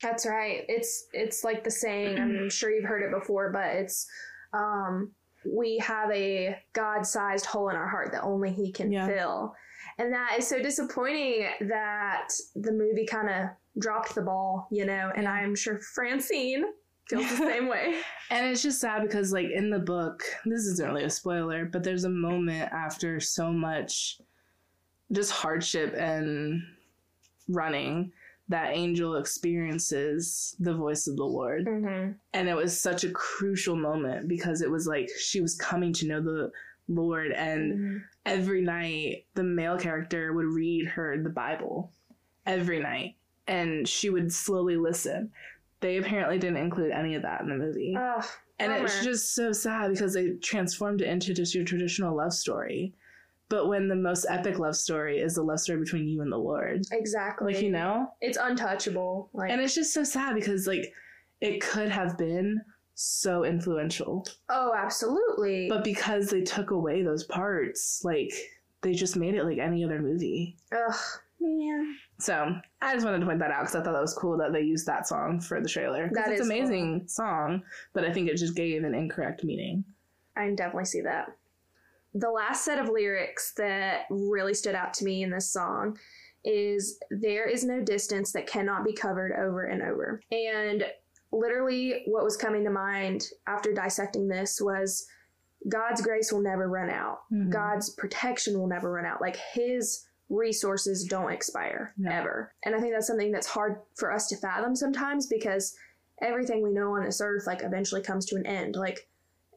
That's 0.01 0.25
right. 0.25 0.65
It's 0.67 1.07
it's 1.13 1.43
like 1.43 1.63
the 1.63 1.71
saying. 1.71 2.19
I'm 2.19 2.49
sure 2.49 2.71
you've 2.71 2.83
heard 2.83 3.03
it 3.03 3.17
before, 3.17 3.51
but 3.51 3.67
it's 3.75 4.07
um, 4.51 5.11
we 5.45 5.77
have 5.79 6.09
a 6.11 6.57
God-sized 6.73 7.45
hole 7.45 7.69
in 7.69 7.75
our 7.75 7.87
heart 7.87 8.11
that 8.11 8.23
only 8.23 8.51
He 8.51 8.71
can 8.71 8.91
Yeah. 8.91 9.07
fill, 9.07 9.55
and 9.97 10.13
that 10.13 10.35
is 10.37 10.47
so 10.47 10.61
disappointing 10.61 11.47
that 11.61 12.29
the 12.55 12.71
movie 12.71 13.05
kind 13.05 13.29
of 13.29 13.49
dropped 13.79 14.15
the 14.15 14.21
ball, 14.21 14.67
you 14.71 14.85
know. 14.85 15.11
And 15.15 15.27
I'm 15.27 15.55
sure 15.55 15.79
Francine 15.79 16.65
feels 17.09 17.29
the 17.31 17.37
same 17.51 17.67
way. 17.67 17.95
And 18.29 18.47
it's 18.47 18.61
just 18.63 18.79
sad 18.79 19.01
because, 19.03 19.31
like, 19.33 19.47
in 19.53 19.69
the 19.69 19.79
book, 19.79 20.23
this 20.45 20.61
isn't 20.65 20.87
really 20.87 21.03
a 21.03 21.09
spoiler, 21.09 21.65
but 21.65 21.83
there's 21.83 22.05
a 22.05 22.09
moment 22.09 22.71
after 22.71 23.19
so 23.19 23.51
much 23.51 24.19
just 25.11 25.31
hardship 25.31 25.93
and 25.97 26.61
running 27.49 28.11
that 28.49 28.71
Angel 28.75 29.15
experiences 29.15 30.55
the 30.59 30.73
voice 30.73 31.07
of 31.07 31.15
the 31.15 31.23
Lord. 31.23 31.67
hmm 31.67 32.11
And 32.33 32.49
it 32.49 32.55
was 32.55 32.79
such 32.79 33.03
a 33.03 33.11
crucial 33.11 33.75
moment 33.75 34.27
because 34.27 34.61
it 34.61 34.69
was 34.69 34.85
like 34.87 35.09
she 35.17 35.41
was 35.41 35.55
coming 35.55 35.93
to 35.93 36.07
know 36.07 36.21
the 36.21 36.51
Lord, 36.89 37.31
and 37.31 38.01
every 38.25 38.61
night 38.61 39.25
the 39.35 39.43
male 39.43 39.77
character 39.77 40.33
would 40.33 40.45
read 40.45 40.85
her 40.87 41.17
the 41.17 41.29
Bible 41.29 41.91
every 42.45 42.79
night, 42.81 43.15
and 43.47 43.87
she 43.87 44.09
would 44.09 44.31
slowly 44.33 44.75
listen. 44.75 45.31
They 45.79 45.97
apparently 45.97 46.39
didn't 46.39 46.57
include 46.57 46.91
any 46.91 47.15
of 47.15 47.21
that 47.21 47.41
in 47.41 47.47
the 47.49 47.55
movie. 47.55 47.95
Oh, 47.97 48.21
And 48.59 48.71
it's 48.71 49.03
just 49.03 49.33
so 49.35 49.51
sad 49.53 49.91
because 49.91 50.13
they 50.13 50.31
transformed 50.41 51.01
it 51.01 51.07
into 51.07 51.33
just 51.33 51.55
your 51.55 51.65
traditional 51.65 52.15
love 52.15 52.33
story. 52.33 52.93
But 53.49 53.67
when 53.67 53.87
the 53.87 53.95
most 53.95 54.25
epic 54.29 54.57
love 54.57 54.75
story 54.75 55.19
is 55.19 55.35
the 55.35 55.43
love 55.43 55.59
story 55.59 55.79
between 55.79 56.07
you 56.07 56.21
and 56.21 56.31
the 56.31 56.37
Lord. 56.37 56.81
exactly. 56.91 57.53
Like, 57.53 57.61
you 57.63 57.71
know? 57.71 58.07
it's 58.21 58.37
untouchable. 58.37 59.29
Like, 59.33 59.51
And 59.51 59.61
it's 59.61 59.75
just 59.75 59.93
so 59.93 60.03
sad 60.03 60.35
because, 60.35 60.65
like, 60.65 60.91
it 61.41 61.61
could 61.61 61.89
have 61.89 62.17
been 62.17 62.61
so 62.95 63.43
influential. 63.43 64.25
oh, 64.49 64.73
absolutely. 64.75 65.67
But 65.69 65.83
because 65.83 66.29
they 66.29 66.41
took 66.41 66.71
away 66.71 67.03
those 67.03 67.25
parts, 67.25 68.01
like, 68.03 68.31
they 68.81 68.93
just 68.93 69.15
made 69.15 69.35
it 69.35 69.43
like 69.45 69.59
any 69.59 69.83
other 69.83 69.99
movie. 70.01 70.57
Ugh, 70.75 70.95
man. 71.39 71.95
So 72.19 72.55
I 72.81 72.93
just 72.93 73.05
wanted 73.05 73.19
to 73.19 73.25
point 73.25 73.39
that 73.39 73.51
out 73.51 73.61
because 73.61 73.75
I 73.75 73.83
thought 73.83 73.93
that 73.93 74.01
was 74.01 74.13
cool 74.13 74.37
that 74.37 74.51
they 74.53 74.61
used 74.61 74.85
that 74.87 75.07
song 75.07 75.39
for 75.39 75.61
the 75.61 75.69
trailer. 75.69 76.09
That 76.13 76.29
it's 76.31 76.41
is 76.41 76.49
an 76.49 76.55
amazing 76.55 77.07
song, 77.07 77.63
but 77.93 78.03
I 78.03 78.11
think 78.11 78.29
it 78.29 78.37
just 78.37 78.55
gave 78.55 78.83
an 78.83 78.93
incorrect 78.93 79.43
meaning. 79.43 79.83
I 80.35 80.45
can 80.45 80.55
definitely 80.55 80.85
see 80.85 81.01
that. 81.01 81.35
The 82.13 82.29
last 82.29 82.63
set 82.63 82.79
of 82.79 82.89
lyrics 82.89 83.53
that 83.57 84.01
really 84.09 84.53
stood 84.53 84.75
out 84.75 84.93
to 84.95 85.05
me 85.05 85.23
in 85.23 85.31
this 85.31 85.51
song 85.51 85.97
is 86.45 86.99
There 87.09 87.47
is 87.47 87.63
no 87.63 87.81
distance 87.81 88.31
that 88.33 88.47
cannot 88.47 88.83
be 88.85 88.93
covered 88.93 89.31
over 89.33 89.63
and 89.65 89.81
over. 89.81 90.21
And 90.31 90.85
literally, 91.31 92.03
what 92.05 92.23
was 92.23 92.37
coming 92.37 92.63
to 92.65 92.69
mind 92.69 93.27
after 93.47 93.73
dissecting 93.73 94.27
this 94.27 94.59
was 94.61 95.05
God's 95.69 96.01
grace 96.01 96.31
will 96.31 96.41
never 96.41 96.67
run 96.67 96.89
out, 96.89 97.19
Mhm. 97.31 97.49
God's 97.49 97.89
protection 97.91 98.59
will 98.59 98.67
never 98.67 98.91
run 98.91 99.05
out. 99.05 99.21
Like, 99.21 99.37
His 99.37 100.05
resources 100.29 101.05
don't 101.05 101.31
expire 101.31 101.93
Yeah. 101.97 102.19
ever. 102.19 102.53
And 102.65 102.75
I 102.75 102.79
think 102.81 102.93
that's 102.93 103.07
something 103.07 103.31
that's 103.31 103.47
hard 103.47 103.79
for 103.95 104.11
us 104.11 104.27
to 104.27 104.37
fathom 104.37 104.75
sometimes 104.75 105.27
because 105.27 105.75
everything 106.21 106.61
we 106.61 106.73
know 106.73 106.95
on 106.95 107.03
this 107.05 107.21
earth, 107.21 107.47
like, 107.47 107.63
eventually 107.63 108.01
comes 108.01 108.25
to 108.27 108.35
an 108.35 108.45
end. 108.45 108.75
Like, 108.75 109.07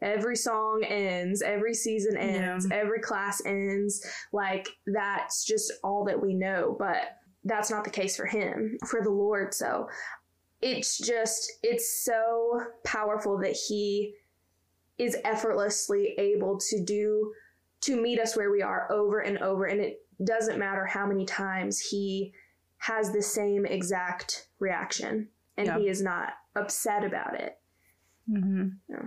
every 0.02 0.36
song 0.36 0.84
ends, 0.86 1.42
every 1.42 1.74
season 1.74 2.16
ends, 2.16 2.68
every 2.70 3.00
class 3.00 3.42
ends. 3.44 4.04
Like 4.32 4.68
that's 4.86 5.44
just 5.44 5.72
all 5.82 6.04
that 6.04 6.20
we 6.20 6.34
know, 6.34 6.76
but 6.78 7.16
that's 7.44 7.70
not 7.70 7.84
the 7.84 7.90
case 7.90 8.16
for 8.16 8.26
him, 8.26 8.76
for 8.86 9.02
the 9.02 9.10
Lord. 9.10 9.54
So 9.54 9.88
it's 10.60 10.98
just, 10.98 11.52
it's 11.62 12.04
so 12.04 12.60
powerful 12.84 13.38
that 13.38 13.56
he 13.68 14.14
is 14.98 15.16
effortlessly 15.24 16.14
able 16.18 16.58
to 16.58 16.82
do, 16.82 17.32
to 17.82 18.00
meet 18.00 18.18
us 18.18 18.36
where 18.36 18.50
we 18.50 18.62
are 18.62 18.90
over 18.90 19.20
and 19.20 19.38
over. 19.38 19.66
And 19.66 19.80
it 19.80 20.00
doesn't 20.24 20.58
matter 20.58 20.86
how 20.86 21.06
many 21.06 21.24
times 21.26 21.78
he 21.78 22.32
has 22.78 23.12
the 23.12 23.22
same 23.22 23.64
exact 23.66 24.48
reaction 24.58 25.28
and 25.56 25.66
Yeah. 25.66 25.78
he 25.78 25.88
is 25.88 26.02
not 26.02 26.32
upset 26.56 27.04
about 27.04 27.38
it. 27.38 27.58
Mm-hmm. 28.30 28.68
Yeah. 28.88 29.02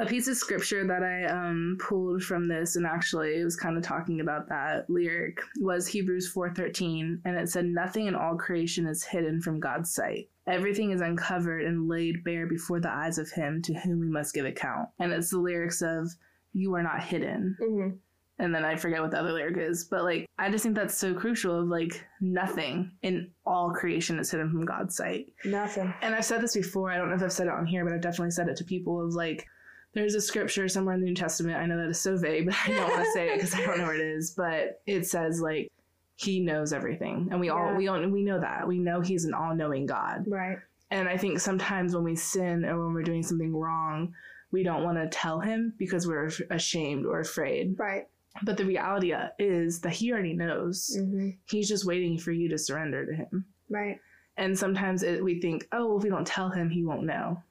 A 0.00 0.06
piece 0.06 0.28
of 0.28 0.36
scripture 0.38 0.86
that 0.86 1.02
I 1.02 1.26
um, 1.26 1.76
pulled 1.78 2.22
from 2.22 2.48
this, 2.48 2.76
and 2.76 2.86
actually 2.86 3.38
it 3.38 3.44
was 3.44 3.54
kind 3.54 3.76
of 3.76 3.82
talking 3.82 4.20
about 4.20 4.48
that 4.48 4.88
lyric, 4.88 5.42
was 5.58 5.86
Hebrews 5.86 6.32
4.13, 6.34 7.20
and 7.26 7.36
it 7.36 7.50
said, 7.50 7.66
Nothing 7.66 8.06
in 8.06 8.14
all 8.14 8.34
creation 8.34 8.86
is 8.86 9.04
hidden 9.04 9.42
from 9.42 9.60
God's 9.60 9.92
sight. 9.92 10.30
Everything 10.46 10.90
is 10.90 11.02
uncovered 11.02 11.66
and 11.66 11.86
laid 11.86 12.24
bare 12.24 12.46
before 12.46 12.80
the 12.80 12.90
eyes 12.90 13.18
of 13.18 13.30
him 13.30 13.60
to 13.60 13.74
whom 13.74 14.00
we 14.00 14.08
must 14.08 14.32
give 14.32 14.46
account. 14.46 14.88
And 14.98 15.12
it's 15.12 15.28
the 15.28 15.38
lyrics 15.38 15.82
of, 15.82 16.08
You 16.54 16.74
are 16.76 16.82
not 16.82 17.02
hidden. 17.02 17.56
Mm-hmm. 17.60 17.96
And 18.38 18.54
then 18.54 18.64
I 18.64 18.76
forget 18.76 19.02
what 19.02 19.10
the 19.10 19.18
other 19.18 19.32
lyric 19.32 19.58
is. 19.58 19.84
But 19.84 20.04
like, 20.04 20.26
I 20.38 20.50
just 20.50 20.62
think 20.62 20.74
that's 20.74 20.96
so 20.96 21.12
crucial 21.12 21.60
of 21.60 21.68
like, 21.68 22.02
nothing 22.22 22.90
in 23.02 23.30
all 23.44 23.70
creation 23.70 24.18
is 24.18 24.30
hidden 24.30 24.50
from 24.50 24.64
God's 24.64 24.96
sight. 24.96 25.26
Nothing. 25.44 25.92
And 26.00 26.14
I've 26.14 26.24
said 26.24 26.40
this 26.40 26.56
before. 26.56 26.90
I 26.90 26.96
don't 26.96 27.10
know 27.10 27.16
if 27.16 27.22
I've 27.22 27.32
said 27.32 27.48
it 27.48 27.52
on 27.52 27.66
here, 27.66 27.84
but 27.84 27.92
I've 27.92 28.00
definitely 28.00 28.30
said 28.30 28.48
it 28.48 28.56
to 28.56 28.64
people 28.64 29.04
of 29.04 29.12
like, 29.12 29.46
there's 29.92 30.14
a 30.14 30.20
scripture 30.20 30.68
somewhere 30.68 30.94
in 30.94 31.00
the 31.00 31.06
New 31.06 31.14
Testament. 31.14 31.58
I 31.58 31.66
know 31.66 31.76
that 31.76 31.88
is 31.88 32.00
so 32.00 32.16
vague, 32.16 32.46
but 32.46 32.54
I 32.64 32.68
don't 32.68 32.90
want 32.90 33.04
to 33.04 33.12
say 33.12 33.28
it 33.28 33.34
because 33.36 33.54
I 33.54 33.64
don't 33.64 33.78
know 33.78 33.86
where 33.86 33.94
it 33.94 34.00
is. 34.00 34.30
But 34.36 34.80
it 34.86 35.06
says 35.06 35.40
like 35.40 35.70
he 36.16 36.40
knows 36.40 36.72
everything, 36.72 37.28
and 37.30 37.40
we 37.40 37.50
all 37.50 37.74
we 37.74 37.86
don't 37.86 38.12
we 38.12 38.22
know 38.22 38.40
that 38.40 38.66
we 38.66 38.78
know 38.78 39.00
he's 39.00 39.24
an 39.24 39.34
all 39.34 39.54
knowing 39.54 39.86
God. 39.86 40.24
Right. 40.26 40.58
And 40.90 41.08
I 41.08 41.16
think 41.16 41.38
sometimes 41.38 41.94
when 41.94 42.04
we 42.04 42.16
sin 42.16 42.64
or 42.64 42.84
when 42.84 42.94
we're 42.94 43.02
doing 43.02 43.22
something 43.22 43.54
wrong, 43.54 44.12
we 44.50 44.62
don't 44.62 44.82
want 44.82 44.98
to 44.98 45.08
tell 45.08 45.40
him 45.40 45.72
because 45.78 46.06
we're 46.06 46.30
ashamed 46.50 47.06
or 47.06 47.20
afraid. 47.20 47.76
Right. 47.78 48.08
But 48.42 48.56
the 48.56 48.64
reality 48.64 49.12
uh, 49.12 49.28
is 49.38 49.80
that 49.80 49.92
he 49.92 50.12
already 50.12 50.34
knows. 50.34 50.96
Mm-hmm. 50.98 51.30
He's 51.48 51.68
just 51.68 51.84
waiting 51.84 52.18
for 52.18 52.32
you 52.32 52.48
to 52.48 52.58
surrender 52.58 53.06
to 53.06 53.14
him. 53.14 53.44
Right. 53.68 53.98
And 54.36 54.58
sometimes 54.58 55.02
it, 55.02 55.22
we 55.22 55.40
think, 55.40 55.68
oh, 55.72 55.88
well, 55.88 55.98
if 55.98 56.04
we 56.04 56.10
don't 56.10 56.26
tell 56.26 56.48
him, 56.48 56.70
he 56.70 56.84
won't 56.84 57.04
know. 57.04 57.42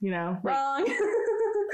You 0.00 0.10
know, 0.10 0.38
like 0.42 0.54
Wrong. 0.54 0.86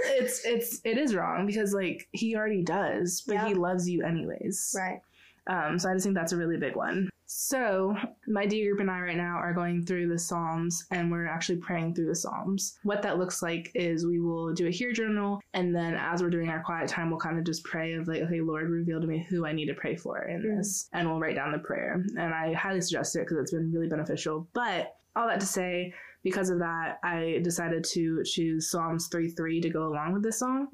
it's 0.04 0.44
it's 0.44 0.80
it 0.84 0.98
is 0.98 1.14
wrong 1.14 1.46
because 1.46 1.72
like 1.74 2.08
he 2.12 2.36
already 2.36 2.62
does, 2.62 3.22
but 3.26 3.46
he 3.46 3.54
loves 3.54 3.88
you 3.88 4.02
anyways. 4.04 4.74
right. 4.76 5.00
Um, 5.46 5.78
so 5.78 5.90
I 5.90 5.94
just 5.94 6.04
think 6.04 6.14
that's 6.14 6.32
a 6.32 6.36
really 6.36 6.58
big 6.58 6.76
one. 6.76 7.08
So 7.26 7.96
my 8.28 8.44
D 8.44 8.64
group 8.64 8.80
and 8.80 8.90
I 8.90 9.00
right 9.00 9.16
now 9.16 9.36
are 9.36 9.54
going 9.54 9.84
through 9.84 10.08
the 10.08 10.18
Psalms 10.18 10.84
and 10.90 11.10
we're 11.10 11.26
actually 11.26 11.58
praying 11.58 11.94
through 11.94 12.06
the 12.06 12.14
Psalms. 12.14 12.78
What 12.82 13.02
that 13.02 13.18
looks 13.18 13.40
like 13.42 13.70
is 13.74 14.04
we 14.06 14.20
will 14.20 14.52
do 14.52 14.66
a 14.66 14.70
hear 14.70 14.92
journal 14.92 15.40
and 15.54 15.74
then 15.74 15.94
as 15.94 16.22
we're 16.22 16.30
doing 16.30 16.50
our 16.50 16.62
quiet 16.62 16.88
time, 16.88 17.08
we'll 17.08 17.18
kind 17.20 17.38
of 17.38 17.44
just 17.44 17.64
pray 17.64 17.94
of 17.94 18.06
like, 18.08 18.20
okay, 18.22 18.40
Lord, 18.40 18.68
reveal 18.68 19.00
to 19.00 19.06
me 19.06 19.26
who 19.30 19.46
I 19.46 19.52
need 19.52 19.66
to 19.66 19.74
pray 19.74 19.96
for 19.96 20.22
in 20.28 20.42
Mm. 20.42 20.56
this, 20.58 20.88
and 20.92 21.08
we'll 21.08 21.20
write 21.20 21.36
down 21.36 21.52
the 21.52 21.58
prayer. 21.58 22.04
And 22.16 22.34
I 22.34 22.52
highly 22.52 22.80
suggest 22.80 23.16
it 23.16 23.20
because 23.20 23.38
it's 23.38 23.52
been 23.52 23.72
really 23.72 23.88
beneficial. 23.88 24.48
But 24.52 24.96
all 25.16 25.26
that 25.28 25.40
to 25.40 25.46
say, 25.46 25.94
because 26.22 26.50
of 26.50 26.58
that, 26.58 26.98
I 27.02 27.40
decided 27.42 27.84
to 27.92 28.22
choose 28.24 28.70
Psalms 28.70 29.08
3 29.08 29.30
3 29.30 29.60
to 29.62 29.70
go 29.70 29.86
along 29.88 30.12
with 30.12 30.22
this 30.22 30.38
song. 30.38 30.68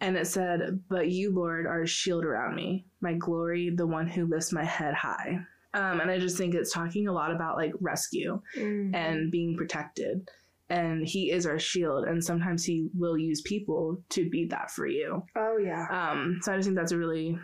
And 0.00 0.16
it 0.16 0.26
said, 0.26 0.80
But 0.88 1.10
you, 1.10 1.32
Lord, 1.32 1.66
are 1.66 1.82
a 1.82 1.86
shield 1.86 2.24
around 2.24 2.56
me, 2.56 2.86
my 3.00 3.14
glory, 3.14 3.70
the 3.70 3.86
one 3.86 4.06
who 4.08 4.26
lifts 4.26 4.52
my 4.52 4.64
head 4.64 4.94
high. 4.94 5.38
Um, 5.74 6.00
and 6.00 6.10
I 6.10 6.18
just 6.18 6.36
think 6.36 6.54
it's 6.54 6.72
talking 6.72 7.06
a 7.08 7.12
lot 7.12 7.30
about 7.30 7.56
like 7.56 7.72
rescue 7.80 8.40
Mhm. 8.58 8.94
and 8.94 9.30
being 9.30 9.56
protected. 9.56 10.28
And 10.68 11.06
he 11.06 11.30
is 11.30 11.44
our 11.46 11.58
shield, 11.58 12.04
and 12.06 12.22
sometimes 12.24 12.64
he 12.64 12.88
will 12.94 13.16
use 13.18 13.42
people 13.42 14.02
to 14.10 14.28
be 14.30 14.46
that 14.46 14.70
for 14.70 14.86
you. 14.86 15.22
oh 15.36 15.58
yeah. 15.58 15.86
Um, 15.90 16.38
so 16.42 16.52
I 16.52 16.56
just 16.56 16.66
think 16.66 16.76
that's 16.78 16.92
a 16.92 16.98
really 16.98 17.38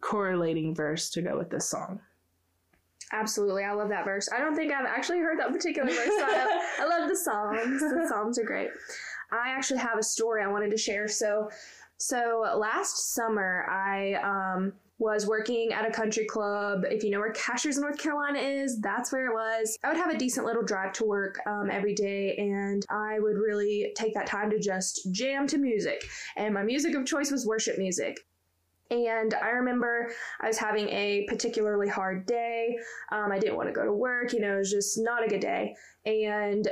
correlating 0.00 0.74
verse 0.74 1.10
to 1.10 1.22
go 1.22 1.36
with 1.36 1.50
this 1.50 1.68
song. 1.68 2.00
Absolutely, 3.12 3.64
I 3.64 3.72
love 3.72 3.88
that 3.88 4.04
verse. 4.04 4.28
I 4.34 4.38
don't 4.38 4.54
think 4.54 4.72
I've 4.72 4.86
actually 4.86 5.18
heard 5.18 5.38
that 5.38 5.52
particular 5.52 5.88
verse. 5.88 6.08
I, 6.08 6.76
I 6.80 6.86
love 6.86 7.08
the 7.08 7.16
songs. 7.16 7.80
The 7.80 8.06
songs 8.08 8.38
are 8.38 8.44
great. 8.44 8.68
I 9.32 9.50
actually 9.50 9.78
have 9.78 9.98
a 9.98 10.02
story 10.02 10.42
I 10.42 10.48
wanted 10.48 10.70
to 10.70 10.76
share. 10.76 11.08
So, 11.08 11.50
so 11.96 12.44
last 12.56 13.14
summer 13.14 13.66
I 13.68 14.14
um, 14.14 14.72
was 14.98 15.26
working 15.26 15.72
at 15.72 15.86
a 15.86 15.90
country 15.90 16.26
club. 16.26 16.84
If 16.90 17.02
you 17.02 17.10
know 17.10 17.20
where 17.20 17.32
Cashiers, 17.32 17.78
North 17.78 17.98
Carolina 17.98 18.38
is, 18.38 18.80
that's 18.80 19.12
where 19.12 19.26
it 19.26 19.32
was. 19.32 19.78
I 19.84 19.88
would 19.88 19.96
have 19.96 20.10
a 20.10 20.18
decent 20.18 20.44
little 20.44 20.62
drive 20.62 20.92
to 20.94 21.04
work 21.04 21.40
um, 21.46 21.70
every 21.70 21.94
day, 21.94 22.34
and 22.36 22.84
I 22.90 23.20
would 23.20 23.36
really 23.36 23.92
take 23.96 24.14
that 24.14 24.26
time 24.26 24.50
to 24.50 24.58
just 24.58 25.08
jam 25.12 25.46
to 25.48 25.58
music. 25.58 26.04
And 26.36 26.52
my 26.52 26.62
music 26.62 26.94
of 26.94 27.06
choice 27.06 27.30
was 27.30 27.46
worship 27.46 27.78
music. 27.78 28.18
And 28.90 29.34
I 29.34 29.50
remember 29.50 30.10
I 30.40 30.46
was 30.46 30.56
having 30.58 30.88
a 30.88 31.26
particularly 31.28 31.88
hard 31.88 32.24
day. 32.26 32.76
Um, 33.12 33.30
I 33.30 33.38
didn't 33.38 33.56
want 33.56 33.68
to 33.68 33.72
go 33.72 33.84
to 33.84 33.92
work. 33.92 34.32
You 34.32 34.40
know, 34.40 34.54
it 34.54 34.58
was 34.58 34.70
just 34.70 34.98
not 34.98 35.24
a 35.24 35.28
good 35.28 35.40
day. 35.40 35.74
And 36.06 36.66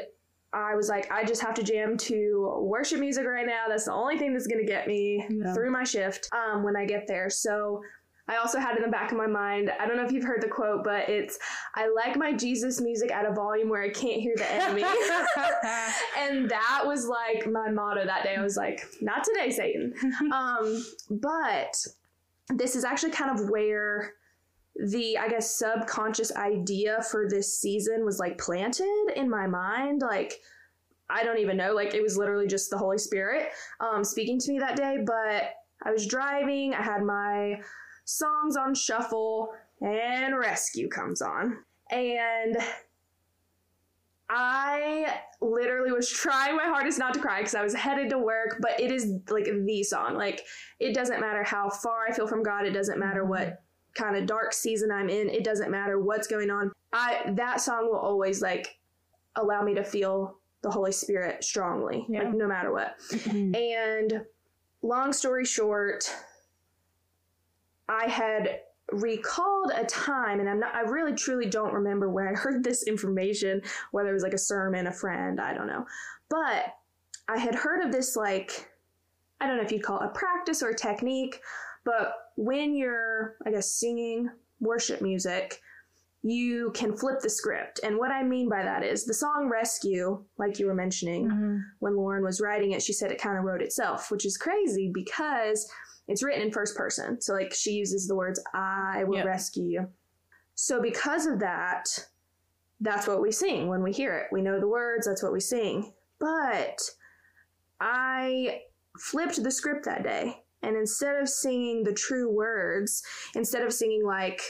I 0.52 0.74
was 0.74 0.88
like, 0.88 1.10
I 1.12 1.24
just 1.24 1.42
have 1.42 1.54
to 1.54 1.62
jam 1.62 1.98
to 1.98 2.58
worship 2.62 3.00
music 3.00 3.26
right 3.26 3.46
now. 3.46 3.64
That's 3.68 3.84
the 3.84 3.92
only 3.92 4.16
thing 4.16 4.32
that's 4.32 4.46
going 4.46 4.64
to 4.64 4.66
get 4.70 4.86
me 4.88 5.26
Yeah. 5.28 5.52
through 5.52 5.70
my 5.70 5.84
shift 5.84 6.28
um, 6.32 6.62
when 6.62 6.76
I 6.76 6.86
get 6.86 7.06
there. 7.06 7.28
So 7.28 7.82
I 8.28 8.36
also 8.36 8.58
had 8.58 8.76
in 8.76 8.82
the 8.82 8.88
back 8.88 9.12
of 9.12 9.18
my 9.18 9.26
mind, 9.26 9.70
I 9.78 9.86
don't 9.86 9.96
know 9.96 10.04
if 10.04 10.10
you've 10.10 10.24
heard 10.24 10.42
the 10.42 10.48
quote, 10.48 10.82
but 10.82 11.08
it's, 11.08 11.38
I 11.74 11.88
like 11.88 12.16
my 12.16 12.32
Jesus 12.32 12.80
music 12.80 13.12
at 13.12 13.24
a 13.24 13.32
volume 13.32 13.68
where 13.68 13.82
I 13.82 13.90
can't 13.90 14.20
hear 14.20 14.34
the 14.36 14.50
enemy. 14.50 14.82
and 16.18 16.50
that 16.50 16.82
was 16.84 17.06
like 17.06 17.46
my 17.50 17.70
motto 17.70 18.04
that 18.06 18.24
day. 18.24 18.34
I 18.36 18.42
was 18.42 18.56
like, 18.56 18.80
not 19.00 19.22
today, 19.24 19.50
Satan. 19.50 19.92
um, 20.32 20.84
but 21.10 21.76
this 22.54 22.76
is 22.76 22.84
actually 22.84 23.12
kind 23.12 23.38
of 23.38 23.48
where 23.48 24.12
the 24.88 25.16
I 25.18 25.28
guess 25.28 25.58
subconscious 25.58 26.34
idea 26.36 27.02
for 27.10 27.28
this 27.28 27.58
season 27.60 28.04
was 28.04 28.18
like 28.18 28.38
planted 28.38 29.12
in 29.16 29.28
my 29.28 29.46
mind. 29.46 30.02
Like 30.02 30.34
I 31.08 31.24
don't 31.24 31.38
even 31.38 31.56
know. 31.56 31.72
Like 31.72 31.94
it 31.94 32.02
was 32.02 32.16
literally 32.16 32.46
just 32.46 32.70
the 32.70 32.78
Holy 32.78 32.98
Spirit 32.98 33.48
um, 33.80 34.04
speaking 34.04 34.38
to 34.40 34.52
me 34.52 34.58
that 34.58 34.76
day. 34.76 34.98
But 35.04 35.54
I 35.84 35.92
was 35.92 36.06
driving. 36.06 36.74
I 36.74 36.82
had 36.82 37.02
my 37.02 37.60
songs 38.04 38.56
on 38.56 38.74
shuffle, 38.74 39.48
and 39.80 40.38
Rescue 40.38 40.88
comes 40.88 41.22
on, 41.22 41.58
and 41.90 42.56
I 44.28 45.20
literally 45.40 45.92
was 45.92 46.10
trying 46.10 46.56
my 46.56 46.64
hardest 46.64 46.98
not 46.98 47.14
to 47.14 47.20
cry 47.20 47.40
because 47.40 47.54
I 47.54 47.62
was 47.62 47.74
headed 47.74 48.10
to 48.10 48.18
work, 48.18 48.58
but 48.60 48.78
it 48.80 48.90
is 48.90 49.12
like 49.30 49.44
the 49.44 49.82
song. 49.84 50.16
Like, 50.16 50.42
it 50.80 50.94
doesn't 50.94 51.20
matter 51.20 51.44
how 51.44 51.70
far 51.70 52.06
I 52.08 52.12
feel 52.12 52.26
from 52.26 52.42
God, 52.42 52.66
it 52.66 52.72
doesn't 52.72 52.98
matter 52.98 53.20
mm-hmm. 53.20 53.30
what 53.30 53.62
kind 53.94 54.16
of 54.16 54.26
dark 54.26 54.52
season 54.52 54.90
I'm 54.90 55.08
in, 55.08 55.30
it 55.30 55.44
doesn't 55.44 55.70
matter 55.70 56.00
what's 56.00 56.26
going 56.26 56.50
on. 56.50 56.72
I 56.92 57.32
that 57.34 57.60
song 57.60 57.88
will 57.90 57.98
always 57.98 58.42
like 58.42 58.78
allow 59.36 59.62
me 59.62 59.74
to 59.74 59.84
feel 59.84 60.38
the 60.62 60.70
Holy 60.70 60.92
Spirit 60.92 61.44
strongly, 61.44 62.04
Yeah. 62.08 62.24
like 62.24 62.34
no 62.34 62.46
matter 62.46 62.72
what. 62.72 62.96
Mm-hmm. 63.12 63.54
And 63.54 64.24
long 64.82 65.12
story 65.12 65.44
short, 65.44 66.12
I 67.88 68.08
had 68.08 68.60
recalled 68.92 69.72
a 69.74 69.84
time 69.84 70.38
and 70.40 70.48
I'm 70.48 70.60
not 70.60 70.74
I 70.74 70.80
really 70.82 71.14
truly 71.14 71.46
don't 71.46 71.72
remember 71.72 72.08
where 72.08 72.28
I 72.28 72.34
heard 72.34 72.62
this 72.62 72.84
information, 72.84 73.62
whether 73.90 74.10
it 74.10 74.14
was 74.14 74.22
like 74.22 74.34
a 74.34 74.38
sermon, 74.38 74.86
a 74.86 74.92
friend, 74.92 75.40
I 75.40 75.54
don't 75.54 75.66
know. 75.66 75.86
But 76.28 76.74
I 77.28 77.38
had 77.38 77.54
heard 77.54 77.84
of 77.84 77.92
this 77.92 78.16
like 78.16 78.70
I 79.40 79.46
don't 79.46 79.56
know 79.56 79.62
if 79.64 79.72
you'd 79.72 79.82
call 79.82 80.00
it 80.00 80.06
a 80.06 80.10
practice 80.10 80.62
or 80.62 80.70
a 80.70 80.74
technique, 80.76 81.40
but 81.84 82.14
when 82.36 82.74
you're 82.74 83.36
I 83.44 83.50
guess 83.50 83.70
singing 83.72 84.30
worship 84.60 85.02
music, 85.02 85.60
you 86.22 86.70
can 86.74 86.96
flip 86.96 87.20
the 87.20 87.28
script. 87.30 87.80
And 87.82 87.98
what 87.98 88.10
I 88.10 88.22
mean 88.22 88.48
by 88.48 88.62
that 88.62 88.82
is 88.82 89.04
the 89.04 89.14
song 89.14 89.48
Rescue, 89.52 90.24
like 90.38 90.58
you 90.58 90.66
were 90.66 90.74
mentioning, 90.74 91.28
Mhm. 91.28 91.60
when 91.80 91.96
Lauren 91.96 92.24
was 92.24 92.40
writing 92.40 92.72
it, 92.72 92.82
she 92.82 92.92
said 92.92 93.12
it 93.12 93.20
kind 93.20 93.36
of 93.38 93.44
wrote 93.44 93.62
itself, 93.62 94.10
which 94.10 94.24
is 94.24 94.36
crazy 94.36 94.90
because 94.92 95.70
it's 96.08 96.22
written 96.22 96.42
in 96.42 96.52
first 96.52 96.76
person. 96.76 97.20
So, 97.20 97.34
like, 97.34 97.52
she 97.52 97.72
uses 97.72 98.06
the 98.06 98.14
words, 98.14 98.42
I 98.54 99.04
will 99.04 99.16
Yep. 99.16 99.26
rescue 99.26 99.64
you. 99.64 99.88
So, 100.54 100.80
because 100.80 101.26
of 101.26 101.40
that, 101.40 102.08
that's 102.80 103.06
what 103.06 103.22
we 103.22 103.32
sing 103.32 103.68
when 103.68 103.82
we 103.82 103.92
hear 103.92 104.16
it. 104.16 104.28
We 104.30 104.42
know 104.42 104.60
the 104.60 104.68
words, 104.68 105.06
that's 105.06 105.22
what 105.22 105.32
we 105.32 105.40
sing. 105.40 105.92
But 106.18 106.80
I 107.80 108.62
flipped 108.98 109.42
the 109.42 109.50
script 109.50 109.84
that 109.84 110.02
day. 110.02 110.44
And 110.62 110.76
instead 110.76 111.16
of 111.16 111.28
singing 111.28 111.84
the 111.84 111.92
true 111.92 112.30
words, 112.30 113.02
instead 113.34 113.62
of 113.62 113.72
singing 113.72 114.04
like, 114.04 114.40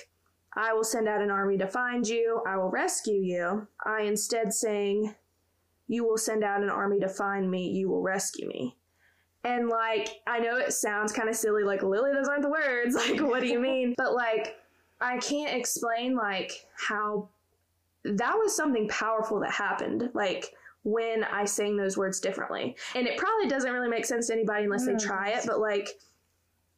I 0.56 0.72
will 0.72 0.84
send 0.84 1.08
out 1.08 1.20
an 1.20 1.30
army 1.30 1.58
to 1.58 1.66
find 1.66 2.06
you, 2.06 2.42
I 2.46 2.56
will 2.56 2.70
rescue 2.70 3.20
you, 3.20 3.66
I 3.84 4.02
instead 4.02 4.54
sang, 4.54 5.14
you 5.88 6.04
will 6.06 6.16
send 6.16 6.42
out 6.42 6.62
an 6.62 6.70
army 6.70 6.98
to 7.00 7.08
find 7.08 7.50
me, 7.50 7.68
you 7.68 7.90
will 7.90 8.02
rescue 8.02 8.48
me. 8.48 8.76
And 9.46 9.68
like, 9.68 10.20
I 10.26 10.40
know 10.40 10.58
it 10.58 10.72
sounds 10.72 11.12
kind 11.12 11.28
of 11.28 11.36
silly, 11.36 11.62
like, 11.62 11.82
Lily, 11.84 12.12
those 12.12 12.26
aren't 12.26 12.42
the 12.42 12.50
words. 12.50 12.94
Like, 13.08 13.20
what 13.20 13.40
do 13.40 13.46
you 13.46 13.60
mean? 13.60 13.94
But 13.96 14.12
like, 14.12 14.56
I 15.00 15.18
can't 15.18 15.56
explain 15.56 16.16
like 16.16 16.66
how 16.74 17.28
that 18.04 18.34
was 18.36 18.56
something 18.56 18.88
powerful 18.88 19.38
that 19.40 19.52
happened. 19.52 20.10
Like, 20.14 20.52
when 20.82 21.24
I 21.24 21.44
sang 21.44 21.76
those 21.76 21.96
words 21.96 22.20
differently. 22.20 22.76
And 22.94 23.08
it 23.08 23.18
probably 23.18 23.48
doesn't 23.48 23.72
really 23.72 23.88
make 23.88 24.04
sense 24.04 24.28
to 24.28 24.32
anybody 24.32 24.64
unless 24.64 24.86
they 24.86 24.92
hmm. 24.92 24.98
try 24.98 25.30
it, 25.30 25.44
but 25.44 25.58
like, 25.58 25.88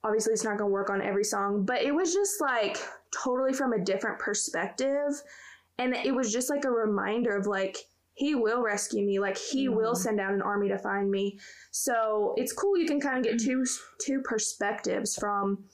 obviously 0.02 0.33
it's 0.33 0.44
not 0.44 0.57
going 0.57 0.70
to 0.70 0.72
work 0.72 0.88
on 0.88 1.02
every 1.02 1.24
song, 1.24 1.64
but 1.64 1.83
it 1.83 1.94
was 1.94 2.14
just 2.14 2.40
like 2.40 2.78
totally 3.11 3.52
from 3.52 3.74
a 3.74 3.78
different 3.78 4.18
perspective. 4.18 5.22
And 5.78 5.94
it 5.94 6.14
was 6.14 6.33
just 6.33 6.48
like 6.48 6.64
a 6.64 6.70
reminder 6.70 7.37
of 7.37 7.46
like, 7.46 7.76
he 8.18 8.35
will 8.35 8.62
rescue 8.62 9.04
me. 9.07 9.18
Like 9.20 9.38
he 9.38 9.68
will 9.68 9.94
Mhm. 9.94 9.98
send 10.04 10.20
out 10.20 10.35
an 10.35 10.42
army 10.42 10.68
to 10.68 10.78
find 10.78 11.11
me. 11.11 11.38
So 11.70 12.35
it's 12.37 12.52
cool. 12.52 12.76
You 12.76 12.87
can 12.87 13.00
kind 13.00 13.18
of 13.18 13.24
get 13.24 13.38
two 13.40 13.59
Mm-hmm. 13.61 13.96
two 14.07 14.20
perspectives 14.22 15.14
from 15.16 15.64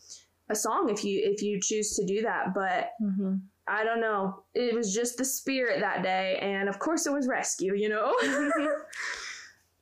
a 0.51 0.55
song 0.55 0.91
if 0.91 1.05
you 1.05 1.21
if 1.25 1.43
you 1.43 1.59
choose 1.61 1.95
to 1.97 2.05
do 2.07 2.23
that. 2.23 2.53
But 2.55 2.91
Mm-hmm. 3.03 3.35
I 3.67 3.83
don't 3.83 4.01
know. 4.01 4.45
It 4.53 4.75
was 4.75 4.93
just 4.95 5.17
the 5.17 5.25
spirit 5.25 5.81
that 5.81 6.03
day, 6.03 6.39
and 6.43 6.69
of 6.69 6.79
course 6.79 7.07
it 7.07 7.13
was 7.13 7.27
rescue. 7.27 7.75
You 7.75 7.89
know. 7.89 8.15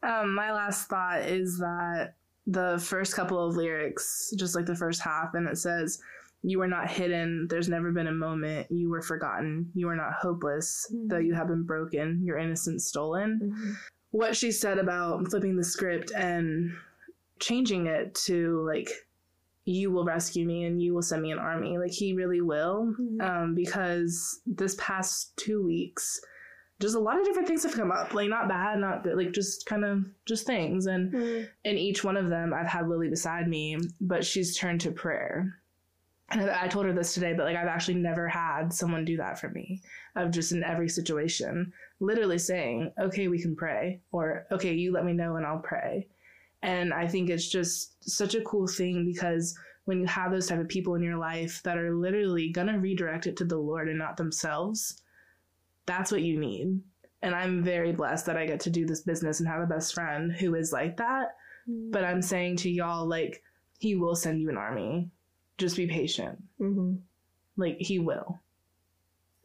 Um, 0.04 0.34
my 0.34 0.52
last 0.52 0.88
thought 0.88 1.20
is 1.22 1.58
that 1.58 2.14
the 2.46 2.76
first 2.84 3.14
couple 3.14 3.38
of 3.38 3.54
lyrics, 3.56 4.32
just 4.36 4.56
like 4.56 4.66
the 4.66 4.74
first 4.74 5.00
half, 5.00 5.34
and 5.34 5.46
it 5.48 5.56
says, 5.58 6.00
You 6.42 6.58
were 6.58 6.68
not 6.68 6.90
hidden, 6.90 7.46
there's 7.48 7.68
never 7.68 7.92
been 7.92 8.08
a 8.08 8.12
moment, 8.12 8.66
you 8.70 8.90
were 8.90 9.02
forgotten, 9.02 9.70
you 9.74 9.88
are 9.88 9.96
not 9.96 10.12
hopeless, 10.14 10.92
though 11.06 11.18
you 11.18 11.34
have 11.34 11.46
been 11.48 11.62
broken, 11.62 12.20
your 12.24 12.36
innocence 12.38 12.86
stolen. 12.86 13.76
What 14.10 14.36
she 14.36 14.50
said 14.50 14.78
about 14.78 15.28
flipping 15.30 15.56
the 15.56 15.64
script 15.64 16.10
and 16.16 16.72
changing 17.38 17.86
it 17.86 18.14
to 18.26 18.62
like, 18.66 18.90
you 19.64 19.92
will 19.92 20.04
rescue 20.04 20.44
me 20.44 20.64
and 20.64 20.82
you 20.82 20.92
will 20.92 21.02
send 21.02 21.22
me 21.22 21.30
an 21.30 21.38
army. 21.38 21.78
Like, 21.78 21.92
he 21.92 22.12
really 22.14 22.40
will. 22.40 22.92
Mhm. 22.98 23.22
Um, 23.22 23.54
because 23.54 24.40
this 24.44 24.74
past 24.80 25.36
two 25.36 25.62
weeks, 25.64 26.20
just 26.80 26.96
a 26.96 26.98
lot 26.98 27.20
of 27.20 27.24
different 27.24 27.46
things 27.46 27.62
have 27.62 27.72
come 27.72 27.92
up. 27.92 28.12
Like, 28.12 28.28
not 28.28 28.48
bad, 28.48 28.80
not 28.80 29.04
good, 29.04 29.16
like, 29.16 29.30
just 29.30 29.66
kind 29.66 29.84
of 29.84 30.04
just 30.26 30.46
things. 30.46 30.86
And 30.86 31.12
Mhm. 31.12 31.48
in 31.64 31.78
each 31.78 32.02
one 32.02 32.16
of 32.16 32.28
them, 32.28 32.52
I've 32.52 32.66
had 32.66 32.88
Lily 32.88 33.08
beside 33.08 33.46
me, 33.46 33.78
but 34.00 34.24
she's 34.24 34.56
turned 34.56 34.80
to 34.80 34.90
prayer. 34.90 35.60
And 36.32 36.50
I 36.50 36.64
I 36.64 36.68
told 36.68 36.86
her 36.86 36.92
this 36.92 37.14
today, 37.14 37.34
but 37.34 37.44
like 37.44 37.56
I've 37.56 37.68
actually 37.68 37.94
never 37.94 38.28
had 38.28 38.72
someone 38.72 39.04
do 39.04 39.16
that 39.18 39.38
for 39.38 39.48
me. 39.50 39.80
Of 40.16 40.30
just 40.30 40.52
in 40.52 40.64
every 40.64 40.88
situation, 40.88 41.72
literally 42.00 42.38
saying, 42.38 42.92
"Okay, 42.98 43.28
we 43.28 43.40
can 43.40 43.56
pray," 43.56 44.00
or 44.12 44.46
"Okay, 44.50 44.74
you 44.74 44.92
let 44.92 45.04
me 45.04 45.12
know 45.12 45.36
and 45.36 45.46
I'll 45.46 45.58
pray." 45.60 46.08
And 46.62 46.94
I 46.94 47.06
think 47.08 47.28
it's 47.28 47.48
just 47.48 48.08
such 48.08 48.34
a 48.34 48.42
cool 48.42 48.66
thing 48.66 49.04
because 49.04 49.58
when 49.84 50.00
you 50.00 50.06
have 50.06 50.30
those 50.30 50.46
type 50.46 50.60
of 50.60 50.68
people 50.68 50.94
in 50.94 51.02
your 51.02 51.16
life 51.16 51.60
that 51.64 51.76
are 51.76 51.94
literally 51.94 52.50
gonna 52.50 52.78
redirect 52.78 53.26
it 53.26 53.36
to 53.38 53.44
the 53.44 53.56
Lord 53.56 53.88
and 53.88 53.98
not 53.98 54.16
themselves, 54.16 55.02
that's 55.86 56.12
what 56.12 56.22
you 56.22 56.38
need. 56.38 56.80
And 57.22 57.34
I'm 57.34 57.62
very 57.62 57.92
blessed 57.92 58.26
that 58.26 58.36
I 58.36 58.46
get 58.46 58.60
to 58.60 58.70
do 58.70 58.86
this 58.86 59.02
business 59.02 59.40
and 59.40 59.48
have 59.48 59.60
a 59.60 59.66
best 59.66 59.94
friend 59.94 60.32
who 60.32 60.54
is 60.54 60.72
like 60.72 60.96
that. 60.96 61.36
Mm. 61.68 61.90
But 61.92 62.04
I'm 62.04 62.22
saying 62.22 62.56
to 62.58 62.70
y'all, 62.70 63.06
like, 63.06 63.42
he 63.78 63.94
will 63.94 64.16
send 64.16 64.40
you 64.40 64.48
an 64.48 64.56
army. 64.56 65.10
Just 65.62 65.76
be 65.76 65.86
patient. 65.86 66.42
Mhm. 66.60 66.98
Like, 67.56 67.76
he 67.78 68.00
will. 68.00 68.40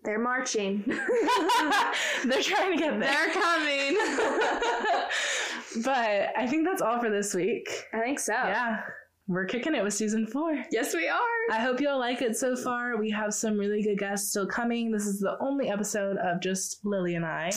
They're 0.03 0.17
marching. 0.17 0.83
They're 0.87 2.41
trying 2.41 2.71
to 2.71 2.77
get 2.77 2.99
there. 2.99 2.99
They're 2.99 3.33
coming. 3.33 3.97
but 5.83 6.35
I 6.35 6.47
think 6.49 6.65
that's 6.65 6.81
all 6.81 6.99
for 6.99 7.11
this 7.11 7.35
week. 7.35 7.69
I 7.93 7.99
think 7.99 8.19
so. 8.19 8.33
Yeah. 8.33 8.81
We're 9.27 9.45
kicking 9.45 9.75
it 9.75 9.83
with 9.83 9.93
season 9.93 10.25
four. 10.25 10.55
Yes, 10.71 10.95
we 10.95 11.07
are. 11.07 11.19
I 11.51 11.59
hope 11.59 11.81
y'all 11.81 11.99
like 11.99 12.23
it 12.23 12.35
so 12.35 12.55
far. 12.55 12.97
We 12.97 13.11
have 13.11 13.31
some 13.31 13.59
really 13.59 13.83
good 13.83 13.99
guests 13.99 14.31
still 14.31 14.47
coming. 14.47 14.89
This 14.89 15.05
is 15.05 15.19
the 15.19 15.37
only 15.39 15.69
episode 15.69 16.17
of 16.17 16.41
just 16.41 16.83
Lily 16.83 17.13
and 17.13 17.25
I. 17.25 17.51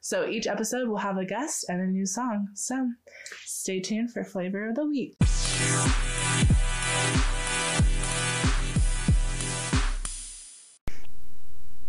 So 0.00 0.26
each 0.26 0.46
episode 0.46 0.88
will 0.88 0.96
have 0.96 1.18
a 1.18 1.26
guest 1.26 1.66
and 1.68 1.82
a 1.82 1.86
new 1.86 2.06
song. 2.06 2.48
So 2.54 2.88
stay 3.44 3.80
tuned 3.80 4.12
for 4.12 4.24
Flavor 4.24 4.70
of 4.70 4.76
the 4.76 4.86
Week. 4.86 5.16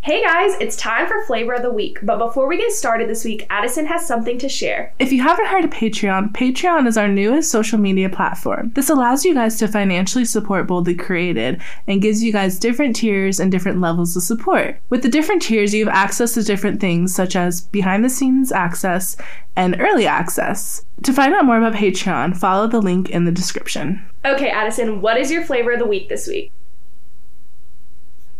Hey 0.08 0.24
guys, 0.24 0.56
it's 0.62 0.78
time 0.78 1.06
for 1.06 1.22
Flavor 1.26 1.56
of 1.56 1.64
the 1.64 1.70
Week. 1.70 2.00
But 2.02 2.18
before 2.18 2.48
we 2.48 2.56
get 2.56 2.72
started 2.72 3.10
this 3.10 3.26
week, 3.26 3.46
Addison 3.50 3.86
has 3.88 4.08
something 4.08 4.38
to 4.38 4.48
share. 4.48 4.94
If 5.00 5.12
you 5.12 5.22
haven't 5.22 5.48
heard 5.48 5.66
of 5.66 5.70
Patreon, 5.70 6.32
Patreon 6.32 6.88
is 6.88 6.98
our 6.98 7.10
newest 7.10 7.52
social 7.52 7.78
media 7.78 8.10
platform. 8.10 8.72
This 8.74 8.90
allows 8.90 9.26
you 9.26 9.34
guys 9.34 9.60
to 9.60 9.68
financially 9.68 10.24
support 10.24 10.66
Boldly 10.66 10.96
Created 10.96 11.62
and 11.88 12.02
gives 12.02 12.24
you 12.24 12.32
guys 12.32 12.58
different 12.58 12.96
tiers 12.96 13.42
and 13.42 13.52
different 13.52 13.82
levels 13.82 14.16
of 14.16 14.24
support. 14.24 14.80
With 14.90 15.04
the 15.04 15.10
different 15.10 15.42
tiers, 15.42 15.74
you 15.74 15.86
have 15.86 15.94
access 15.94 16.36
to 16.36 16.44
different 16.44 16.80
things 16.80 17.14
such 17.14 17.36
as 17.36 17.60
behind 17.60 18.06
the 18.06 18.10
scenes 18.10 18.54
access 18.54 19.18
and 19.58 19.76
early 19.78 20.08
access. 20.08 20.86
To 21.04 21.12
find 21.12 21.34
out 21.34 21.44
more 21.44 21.58
about 21.58 21.74
Patreon, 21.74 22.38
follow 22.38 22.68
the 22.68 22.82
link 22.82 23.10
in 23.10 23.26
the 23.26 23.32
description. 23.34 24.06
Okay, 24.24 24.52
Addison, 24.52 25.02
what 25.02 25.18
is 25.18 25.30
your 25.30 25.44
flavor 25.44 25.74
of 25.74 25.80
the 25.80 25.86
week 25.86 26.08
this 26.08 26.28
week? 26.28 26.54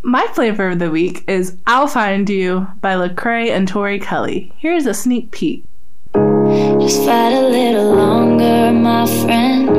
My 0.04 0.28
flavor 0.34 0.70
of 0.70 0.80
the 0.80 0.92
week 0.92 1.24
is 1.28 1.58
I'll 1.66 1.88
Find 1.88 2.30
You 2.30 2.68
by 2.82 2.94
Lecrae 2.94 3.50
and 3.50 3.68
Tori 3.68 4.00
Kelly. 4.00 4.54
Here's 4.58 4.86
a 4.86 4.94
sneak 4.94 5.32
peek. 5.32 5.64
Just 6.14 7.04
fight 7.04 7.34
a 7.34 7.42
little 7.50 7.96
longer, 7.96 8.72
my 8.72 9.08
friend. 9.24 9.70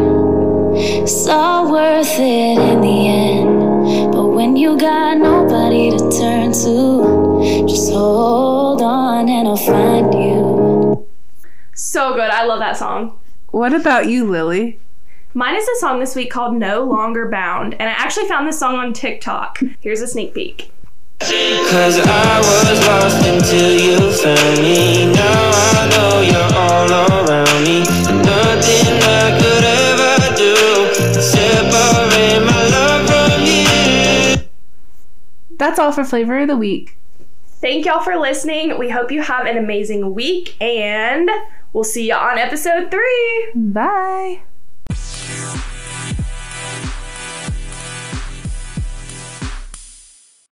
It's 0.77 1.27
all 1.29 1.71
worth 1.71 2.19
it 2.19 2.59
in 2.59 2.81
the 2.81 3.09
end. 3.09 4.13
But 4.13 4.27
when 4.29 4.57
you 4.57 4.77
got 4.77 5.19
nobody 5.19 5.91
to 5.91 5.99
turn 6.19 6.53
to, 6.53 7.67
just 7.69 7.93
hold 7.93 8.83
on 8.83 9.29
and 9.29 9.47
I'll 9.47 9.57
find 9.57 10.13
you. 10.13 11.07
So 11.75 12.15
good. 12.15 12.31
I 12.31 12.45
love 12.45 12.59
that 12.59 12.77
song. 12.77 13.19
What 13.51 13.73
about 13.73 14.09
you, 14.09 14.29
Lily? 14.29 14.81
Mine 15.39 15.55
is 15.55 15.69
a 15.69 15.77
song 15.77 16.01
this 16.01 16.17
week 16.17 16.33
called 16.33 16.57
No 16.57 16.83
Longer 16.83 17.29
Bound, 17.29 17.75
and 17.75 17.89
I 17.89 17.93
actually 17.93 18.27
found 18.27 18.49
this 18.49 18.59
song 18.59 18.75
on 18.75 18.93
TikTok. 18.93 19.61
Here's 19.79 20.01
a 20.01 20.09
sneak 20.09 20.35
peek. 20.35 20.73
Cause 21.21 21.97
I 22.01 22.39
was 22.41 22.85
lost 22.85 23.25
until 23.25 23.71
you 23.79 23.99
found 24.15 24.59
me. 24.59 25.13
Now 25.13 25.51
I 25.55 25.89
know 25.91 26.21
you're 26.23 26.59
all 26.59 26.91
around 26.91 27.63
me. 27.63 27.85
Nothing 28.25 28.99
I 29.01 29.39
could 29.39 29.63
ever 29.63 30.35
do 30.35 30.57
can 30.97 31.15
separate 31.23 32.45
my 32.45 32.67
love 32.75 33.07
from 33.07 34.43
you. 34.43 34.49
That's 35.57 35.79
all 35.79 35.93
for 35.93 36.03
Flavor 36.03 36.41
of 36.41 36.49
the 36.49 36.57
Week. 36.57 36.97
Thank 37.47 37.87
y'all 37.87 38.03
for 38.03 38.17
listening. 38.17 38.77
We 38.77 38.89
hope 38.89 39.13
you 39.13 39.23
have 39.23 39.47
an 39.47 39.57
amazing 39.57 40.15
week, 40.15 40.61
and 40.61 41.31
we'll 41.73 41.85
see 41.85 42.09
you 42.09 42.15
on 42.15 42.39
episode 42.39 42.91
three. 42.91 43.53
Bye. 43.55 44.41